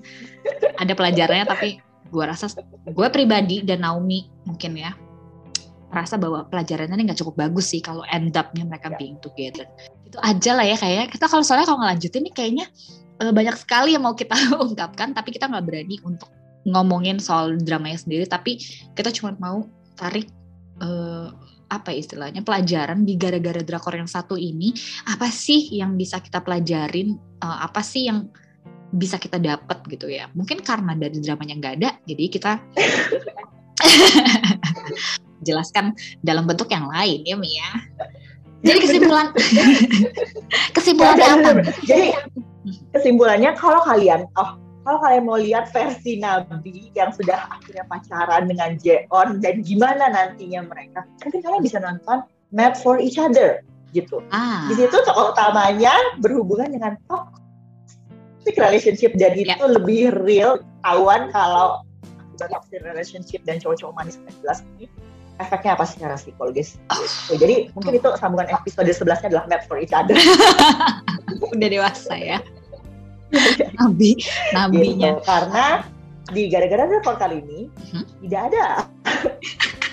ada 0.80 0.92
pelajarannya 0.96 1.46
tapi 1.46 1.68
gue 2.08 2.24
rasa 2.24 2.48
gue 2.86 3.08
pribadi 3.12 3.60
dan 3.60 3.84
Naomi 3.84 4.24
mungkin 4.48 4.78
ya 4.78 4.96
rasa 5.90 6.18
bahwa 6.18 6.44
pelajarannya 6.50 6.98
ini 6.98 7.04
nggak 7.10 7.20
cukup 7.22 7.46
bagus 7.46 7.70
sih 7.70 7.80
kalau 7.80 8.02
end 8.10 8.34
upnya 8.34 8.66
mereka 8.66 8.90
yeah. 8.92 8.98
being 8.98 9.18
together. 9.22 9.66
Itu 10.04 10.18
aja 10.20 10.50
lah 10.52 10.66
ya 10.66 10.76
kayaknya. 10.76 11.06
Kita 11.08 11.26
kalau 11.30 11.44
soalnya 11.46 11.66
kalau 11.70 11.80
ngelanjutin 11.82 12.22
nih 12.26 12.34
kayaknya 12.34 12.66
uh, 13.22 13.32
banyak 13.32 13.56
sekali 13.56 13.94
yang 13.94 14.02
mau 14.02 14.12
kita 14.12 14.34
ungkapkan 14.66 15.14
tapi 15.14 15.30
kita 15.32 15.46
nggak 15.46 15.64
berani 15.64 15.96
untuk 16.02 16.28
ngomongin 16.66 17.22
soal 17.22 17.54
dramanya 17.56 18.02
sendiri. 18.02 18.26
Tapi 18.26 18.58
kita 18.92 19.14
cuma 19.14 19.38
mau 19.38 19.64
tarik 19.94 20.26
uh, 20.82 21.30
apa 21.66 21.90
istilahnya 21.90 22.46
pelajaran 22.46 23.02
di 23.02 23.18
gara-gara 23.18 23.62
drakor 23.62 23.94
yang 23.94 24.10
satu 24.10 24.34
ini. 24.34 24.74
Apa 25.06 25.30
sih 25.30 25.70
yang 25.70 25.94
bisa 25.94 26.18
kita 26.18 26.42
pelajarin? 26.42 27.14
Uh, 27.40 27.58
apa 27.62 27.80
sih 27.80 28.10
yang 28.10 28.26
bisa 28.96 29.20
kita 29.20 29.36
dapat 29.36 29.84
gitu 29.92 30.08
ya. 30.08 30.32
Mungkin 30.32 30.64
karena 30.64 30.96
dari 30.96 31.20
dramanya 31.20 31.54
nggak 31.60 31.74
ada, 31.80 31.90
jadi 32.08 32.24
kita 32.32 32.52
jelaskan 35.46 35.92
dalam 36.24 36.48
bentuk 36.48 36.72
yang 36.72 36.88
lain 36.88 37.22
ya 37.28 37.36
Mia. 37.36 37.60
Ya. 37.60 37.70
Jadi 38.66 38.78
kesimpulan 38.88 39.26
kesimpulannya 40.76 41.26
apa? 41.28 41.50
Jadi 41.84 42.06
kesimpulannya 42.96 43.50
kalau 43.54 43.84
kalian 43.84 44.26
oh 44.40 44.58
kalau 44.86 44.98
kalian 45.02 45.22
mau 45.26 45.38
lihat 45.38 45.68
versi 45.74 46.22
Nabi 46.22 46.94
yang 46.94 47.10
sudah 47.10 47.50
akhirnya 47.50 47.84
pacaran 47.90 48.46
dengan 48.46 48.78
Jeon 48.78 49.42
dan 49.42 49.60
gimana 49.66 50.14
nantinya 50.14 50.62
mereka, 50.62 51.02
mungkin 51.26 51.42
kalian 51.42 51.62
bisa 51.62 51.78
nonton 51.82 52.22
Map 52.54 52.78
for 52.78 53.02
Each 53.02 53.18
Other 53.18 53.66
gitu. 53.90 54.22
Ah. 54.30 54.70
Di 54.70 54.78
situ 54.78 54.94
tokoh 54.94 55.34
utamanya 55.34 55.90
berhubungan 56.22 56.70
dengan 56.70 56.94
tokoh 57.10 57.45
toxic 58.46 58.62
relationship 58.62 59.10
dan 59.18 59.34
yeah. 59.34 59.58
itu 59.58 59.66
lebih 59.66 60.14
real 60.22 60.62
kawan 60.86 61.34
kalau 61.34 61.82
toxic 62.38 62.78
relationship 62.86 63.42
dan 63.42 63.58
cowok-cowok 63.58 63.98
manis 63.98 64.22
nggak 64.22 64.38
jelas 64.38 64.62
ini 64.78 64.86
efeknya 65.42 65.74
apa 65.74 65.82
secara 65.82 66.14
psikologis 66.14 66.78
gitu. 66.78 67.42
jadi 67.42 67.74
mungkin 67.74 67.98
itu 67.98 68.08
sambungan 68.22 68.46
episode 68.54 68.86
11 68.86 69.02
nya 69.02 69.26
adalah 69.34 69.44
map 69.50 69.62
for 69.66 69.82
each 69.82 69.90
other 69.90 70.14
udah 71.58 71.68
dewasa 71.68 72.14
ya 72.14 72.38
nabi 73.82 74.22
nabinya 74.54 75.18
gitu. 75.18 75.26
karena 75.26 75.66
di 76.30 76.46
gara-gara 76.46 76.86
report 76.86 77.18
kali 77.18 77.42
ini 77.42 77.60
hmm? 77.90 78.04
tidak 78.22 78.54
ada 78.54 78.66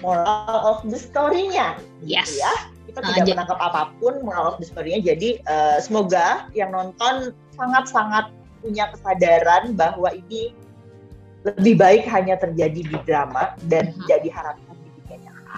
moral 0.05 0.53
of 0.61 0.85
the 0.85 0.99
story-nya 1.01 1.73
gitu 2.05 2.21
yes. 2.21 2.37
ya 2.37 2.53
kita 2.85 3.01
uh, 3.01 3.09
tidak 3.17 3.33
menangkap 3.33 3.57
apa 3.57 3.81
pun 3.97 4.13
moral 4.21 4.53
of 4.53 4.61
the 4.61 4.67
story-nya 4.69 5.01
jadi 5.01 5.41
uh, 5.49 5.81
semoga 5.81 6.45
yang 6.53 6.69
nonton 6.69 7.33
sangat-sangat 7.57 8.29
punya 8.63 8.87
kesadaran 8.95 9.75
bahwa 9.75 10.07
ini 10.15 10.55
lebih 11.43 11.75
baik 11.75 12.07
hanya 12.07 12.39
terjadi 12.39 12.81
di 12.87 12.97
drama 13.03 13.51
dan 13.67 13.91
uh-huh. 13.91 14.07
jadi 14.07 14.31
harapan 14.31 14.75
di 14.79 14.89
dunia 14.95 15.17
nyata. 15.27 15.57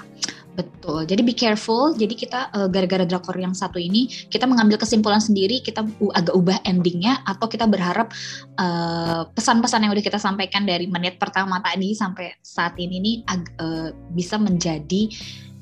Betul. 0.55 1.05
Jadi 1.05 1.21
be 1.21 1.35
careful. 1.37 1.93
Jadi 1.93 2.15
kita 2.17 2.49
uh, 2.55 2.65
gara-gara 2.71 3.05
drakor 3.05 3.37
yang 3.37 3.53
satu 3.53 3.77
ini 3.77 4.09
kita 4.09 4.49
mengambil 4.49 4.81
kesimpulan 4.81 5.21
sendiri, 5.21 5.61
kita 5.61 5.85
agak 6.17 6.33
ubah 6.33 6.57
endingnya 6.65 7.21
atau 7.29 7.45
kita 7.45 7.69
berharap 7.69 8.09
uh, 8.57 9.29
pesan-pesan 9.37 9.85
yang 9.85 9.93
udah 9.93 10.05
kita 10.05 10.17
sampaikan 10.17 10.65
dari 10.65 10.89
menit 10.89 11.21
pertama 11.21 11.61
tadi 11.61 11.93
sampai 11.93 12.33
saat 12.41 12.73
ini 12.81 12.97
nih 12.97 13.15
uh, 13.61 13.89
bisa 14.15 14.41
menjadi 14.41 15.11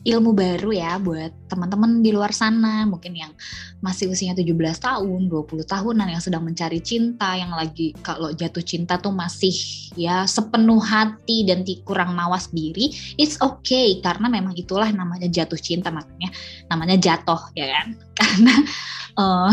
ilmu 0.04 0.36
baru 0.36 0.76
ya 0.76 1.00
buat 1.00 1.32
teman-teman 1.48 2.04
di 2.04 2.12
luar 2.12 2.36
sana. 2.36 2.84
Mungkin 2.84 3.16
yang 3.16 3.32
masih 3.80 4.12
usianya 4.12 4.36
17 4.36 4.84
tahun, 4.84 5.32
20 5.32 5.64
tahunan 5.64 6.08
yang 6.12 6.20
sedang 6.24 6.44
mencari 6.44 6.84
cinta, 6.84 7.36
yang 7.40 7.56
lagi 7.56 7.96
kalau 8.04 8.36
jatuh 8.36 8.64
cinta 8.64 9.00
tuh 9.00 9.16
masih 9.16 9.56
ya 9.96 10.28
sepenuh 10.28 10.80
hati 10.84 11.48
dan 11.48 11.64
kurang 11.88 12.16
mawas 12.16 12.52
diri, 12.52 12.92
it's 13.16 13.40
okay. 13.40 14.04
Karena 14.04 14.28
memang 14.28 14.56
itulah 14.60 14.92
namanya 14.92 15.32
jatuh 15.32 15.58
cinta 15.58 15.88
makanya 15.88 16.36
namanya 16.68 17.00
jatuh 17.00 17.40
ya 17.56 17.72
kan. 17.72 17.88
Karena 18.20 18.56
uh, 19.18 19.52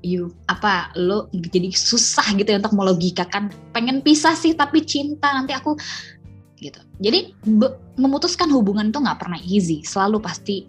you 0.00 0.32
apa 0.48 0.92
lo 0.96 1.28
jadi 1.32 1.68
susah 1.70 2.32
gitu 2.40 2.56
ya 2.56 2.58
untuk 2.60 2.72
melogikakan. 2.72 3.52
Pengen 3.76 4.00
pisah 4.00 4.32
sih 4.32 4.56
tapi 4.56 4.80
cinta. 4.88 5.28
Nanti 5.36 5.52
aku 5.52 5.76
gitu. 6.58 6.80
Jadi 7.02 7.34
memutuskan 7.98 8.50
hubungan 8.50 8.90
itu 8.90 8.98
nggak 8.98 9.18
pernah 9.20 9.40
easy, 9.42 9.82
selalu 9.82 10.22
pasti 10.22 10.66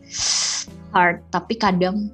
hard. 0.92 1.22
Tapi 1.30 1.54
kadang 1.58 2.10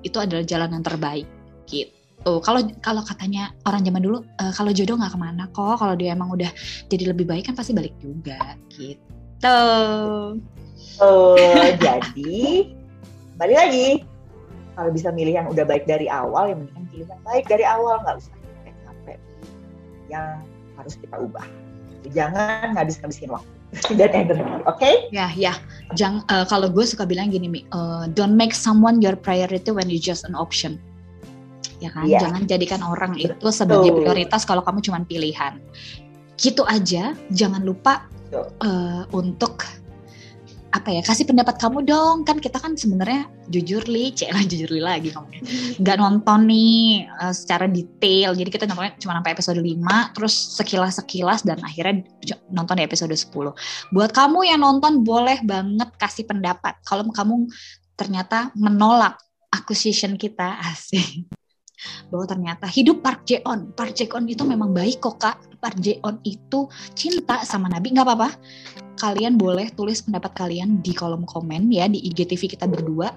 itu 0.00 0.16
adalah 0.16 0.46
jalan 0.46 0.80
yang 0.80 0.84
terbaik 0.84 1.26
gitu. 1.68 2.42
Kalau 2.42 2.60
kalau 2.82 3.02
katanya 3.06 3.54
orang 3.66 3.84
zaman 3.86 4.02
dulu, 4.02 4.18
uh, 4.40 4.52
kalau 4.54 4.70
jodoh 4.72 4.96
nggak 4.98 5.12
ke 5.14 5.20
mana 5.20 5.44
kok. 5.50 5.76
Kalau 5.78 5.94
dia 5.94 6.14
emang 6.16 6.32
udah 6.32 6.50
jadi 6.88 7.12
lebih 7.12 7.26
baik 7.28 7.50
kan 7.50 7.54
pasti 7.58 7.76
balik 7.76 7.94
juga 8.00 8.56
gitu. 8.72 9.60
Oh, 11.02 11.36
jadi 11.76 12.72
balik 13.36 13.56
lagi. 13.56 13.88
Kalau 14.76 14.92
bisa 14.92 15.08
milih 15.08 15.32
yang 15.40 15.48
udah 15.48 15.64
baik 15.64 15.88
dari 15.88 16.04
awal, 16.08 16.52
yang 16.52 16.60
mendingan 16.60 16.84
pilih 16.92 17.06
yang 17.08 17.22
baik 17.24 17.44
dari 17.48 17.64
awal, 17.64 17.96
nggak 18.04 18.20
usah 18.20 18.36
sampai 18.84 19.16
yang 20.12 20.44
harus 20.76 20.94
kita 21.00 21.16
ubah 21.16 21.46
jangan 22.12 22.74
ngabis-ngabisin 22.74 23.30
waktu 23.32 23.56
dan 23.98 24.10
energi, 24.14 24.40
oke? 24.64 24.78
Okay? 24.78 25.10
Ya, 25.10 25.28
ya. 25.34 25.54
Jangan 25.98 26.22
uh, 26.30 26.46
kalau 26.46 26.70
gue 26.70 26.86
suka 26.86 27.04
bilang 27.04 27.34
gini, 27.34 27.50
Mi, 27.50 27.60
uh, 27.74 28.06
don't 28.14 28.38
make 28.38 28.54
someone 28.54 29.02
your 29.02 29.18
priority 29.18 29.68
when 29.74 29.90
you 29.90 29.98
just 29.98 30.22
an 30.24 30.38
option. 30.38 30.78
Ya 31.82 31.92
kan? 31.92 32.08
Yeah. 32.08 32.22
Jangan 32.22 32.48
jadikan 32.48 32.80
orang 32.80 33.20
itu 33.20 33.48
sebagai 33.52 33.92
prioritas 33.92 34.48
kalau 34.48 34.64
kamu 34.64 34.80
cuma 34.86 35.02
pilihan. 35.04 35.60
Gitu 36.40 36.64
aja, 36.64 37.12
jangan 37.32 37.64
lupa 37.64 38.06
uh, 38.62 39.04
untuk 39.12 39.64
apa 40.76 40.92
ya 40.92 41.00
kasih 41.00 41.24
pendapat 41.24 41.56
kamu 41.56 41.88
dong. 41.88 42.28
Kan 42.28 42.36
kita 42.36 42.60
kan 42.60 42.76
sebenarnya 42.76 43.32
jujur 43.48 43.80
li 43.88 44.12
cek 44.18 44.30
lah 44.30 44.44
jujur 44.44 44.68
li 44.68 44.82
lagi 44.84 45.08
ngomongnya 45.16 45.42
nggak 45.80 45.96
nonton 45.96 46.38
nih 46.44 47.08
uh, 47.16 47.32
secara 47.32 47.64
detail. 47.64 48.36
Jadi 48.36 48.48
kita 48.52 48.68
nontonnya 48.68 48.92
cuma 49.00 49.16
sampai 49.16 49.32
episode 49.32 49.60
5 49.60 50.14
terus 50.14 50.34
sekilas 50.60 51.00
sekilas 51.00 51.40
dan 51.42 51.58
akhirnya 51.64 52.04
nonton 52.52 52.76
di 52.76 52.84
episode 52.84 53.16
10 53.16 53.32
buat 53.96 54.10
kamu 54.12 54.38
yang 54.44 54.60
nonton 54.60 55.00
boleh 55.00 55.40
banget 55.42 55.88
kasih 55.96 56.28
pendapat. 56.28 56.76
Kalau 56.84 57.08
kamu 57.08 57.48
ternyata 57.96 58.52
menolak 58.52 59.16
acquisition 59.48 60.20
kita 60.20 60.60
asing 60.70 61.24
bahwa 62.08 62.24
ternyata 62.24 62.66
hidup 62.72 63.04
Park 63.04 63.28
Jeon 63.28 63.72
Park 63.76 63.96
Jeon 63.96 64.28
itu 64.28 64.44
memang 64.44 64.76
baik 64.76 65.00
kok 65.00 65.16
kak. 65.16 65.36
Park 65.56 65.80
Jeon 65.80 66.20
itu 66.24 66.68
cinta 66.92 67.40
sama 67.48 67.72
Nabi. 67.72 67.96
Nggak 67.96 68.06
apa-apa 68.06 68.28
kalian 68.96 69.36
boleh 69.36 69.70
tulis 69.76 70.00
pendapat 70.00 70.32
kalian 70.34 70.80
di 70.80 70.96
kolom 70.96 71.28
komen 71.28 71.68
ya 71.70 71.86
di 71.86 72.00
IGTV 72.10 72.56
kita 72.58 72.66
berdua. 72.66 73.12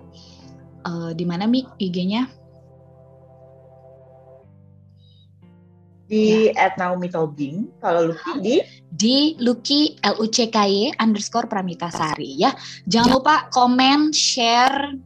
Uh, 0.84 1.12
di 1.12 1.28
mana 1.28 1.44
Mi 1.44 1.64
IG-nya? 1.80 2.28
Di 6.10 6.50
ya. 6.50 6.70
at 6.70 6.74
Naomi 6.80 7.12
Tobing. 7.12 7.68
Kalau 7.84 8.14
Lucky 8.14 8.34
di? 8.40 8.56
Di 8.90 9.18
Lucky 9.40 10.00
L 10.02 10.18
U 10.24 10.28
C 10.32 10.48
K 10.50 10.58
Y 10.66 10.96
underscore 10.98 11.46
Pramita 11.46 11.92
Sari 11.92 12.40
ya. 12.40 12.56
Jangan 12.88 13.10
lupa 13.12 13.36
komen, 13.54 14.16
share, 14.16 14.98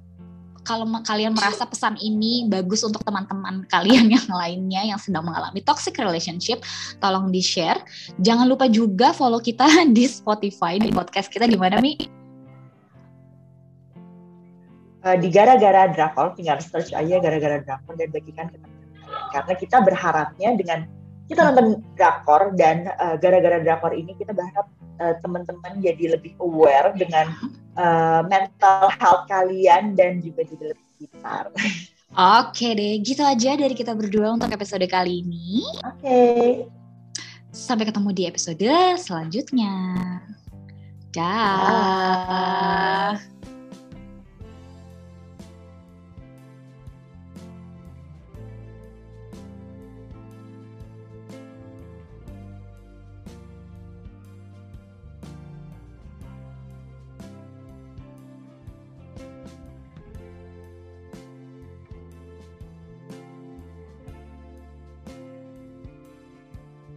kalau 0.64 0.88
kalian 1.04 1.36
merasa 1.36 1.68
pesan 1.68 2.00
ini 2.00 2.48
bagus 2.48 2.82
untuk 2.88 3.04
teman-teman 3.04 3.68
kalian 3.68 4.08
yang 4.16 4.28
lainnya 4.32 4.82
yang 4.96 5.00
sedang 5.00 5.28
mengalami 5.28 5.60
toxic 5.60 6.00
relationship, 6.00 6.64
tolong 7.04 7.30
di-share. 7.30 7.80
Jangan 8.24 8.48
lupa 8.48 8.72
juga 8.72 9.12
follow 9.12 9.44
kita 9.44 9.68
di 9.96 10.08
Spotify 10.08 10.80
di 10.80 10.90
podcast 10.90 11.28
kita 11.30 11.46
di 11.46 11.60
mana 11.60 11.84
Mi? 11.84 11.96
Uh, 15.04 15.20
di 15.20 15.28
gara-gara 15.28 15.92
drakor, 15.92 16.32
tinggal 16.32 16.64
search 16.64 16.96
aja 16.96 17.20
gara-gara 17.20 17.60
drakor 17.60 18.00
dan 18.00 18.08
bagikan 18.16 18.48
ke 18.48 18.56
teman-teman 18.56 19.20
Karena 19.36 19.54
kita 19.60 19.78
berharapnya 19.84 20.50
dengan 20.56 20.80
kita 21.28 21.52
nonton 21.52 21.84
drakor 22.00 22.56
dan 22.56 22.88
uh, 23.04 23.20
gara-gara 23.20 23.60
drakor 23.60 23.92
ini 23.92 24.16
kita 24.16 24.32
berharap 24.32 24.72
uh, 25.04 25.12
teman-teman 25.20 25.84
jadi 25.84 26.16
lebih 26.16 26.40
aware 26.40 26.96
dengan 26.96 27.36
uh, 27.78 28.22
mental 28.28 28.90
health 28.98 29.26
kalian 29.30 29.98
dan 29.98 30.22
juga 30.22 30.46
jadi 30.46 30.74
lebih 30.74 30.88
pintar. 30.98 31.50
Oke 32.14 32.78
deh, 32.78 33.02
gitu 33.02 33.26
aja 33.26 33.58
dari 33.58 33.74
kita 33.74 33.98
berdua 33.98 34.38
untuk 34.38 34.54
episode 34.54 34.86
kali 34.86 35.26
ini. 35.26 35.66
Oke. 35.82 36.22
Sampai 37.50 37.90
ketemu 37.90 38.10
di 38.14 38.24
episode 38.30 38.70
selanjutnya. 39.02 39.74
Dah. 41.14 43.18
Da. 43.18 43.33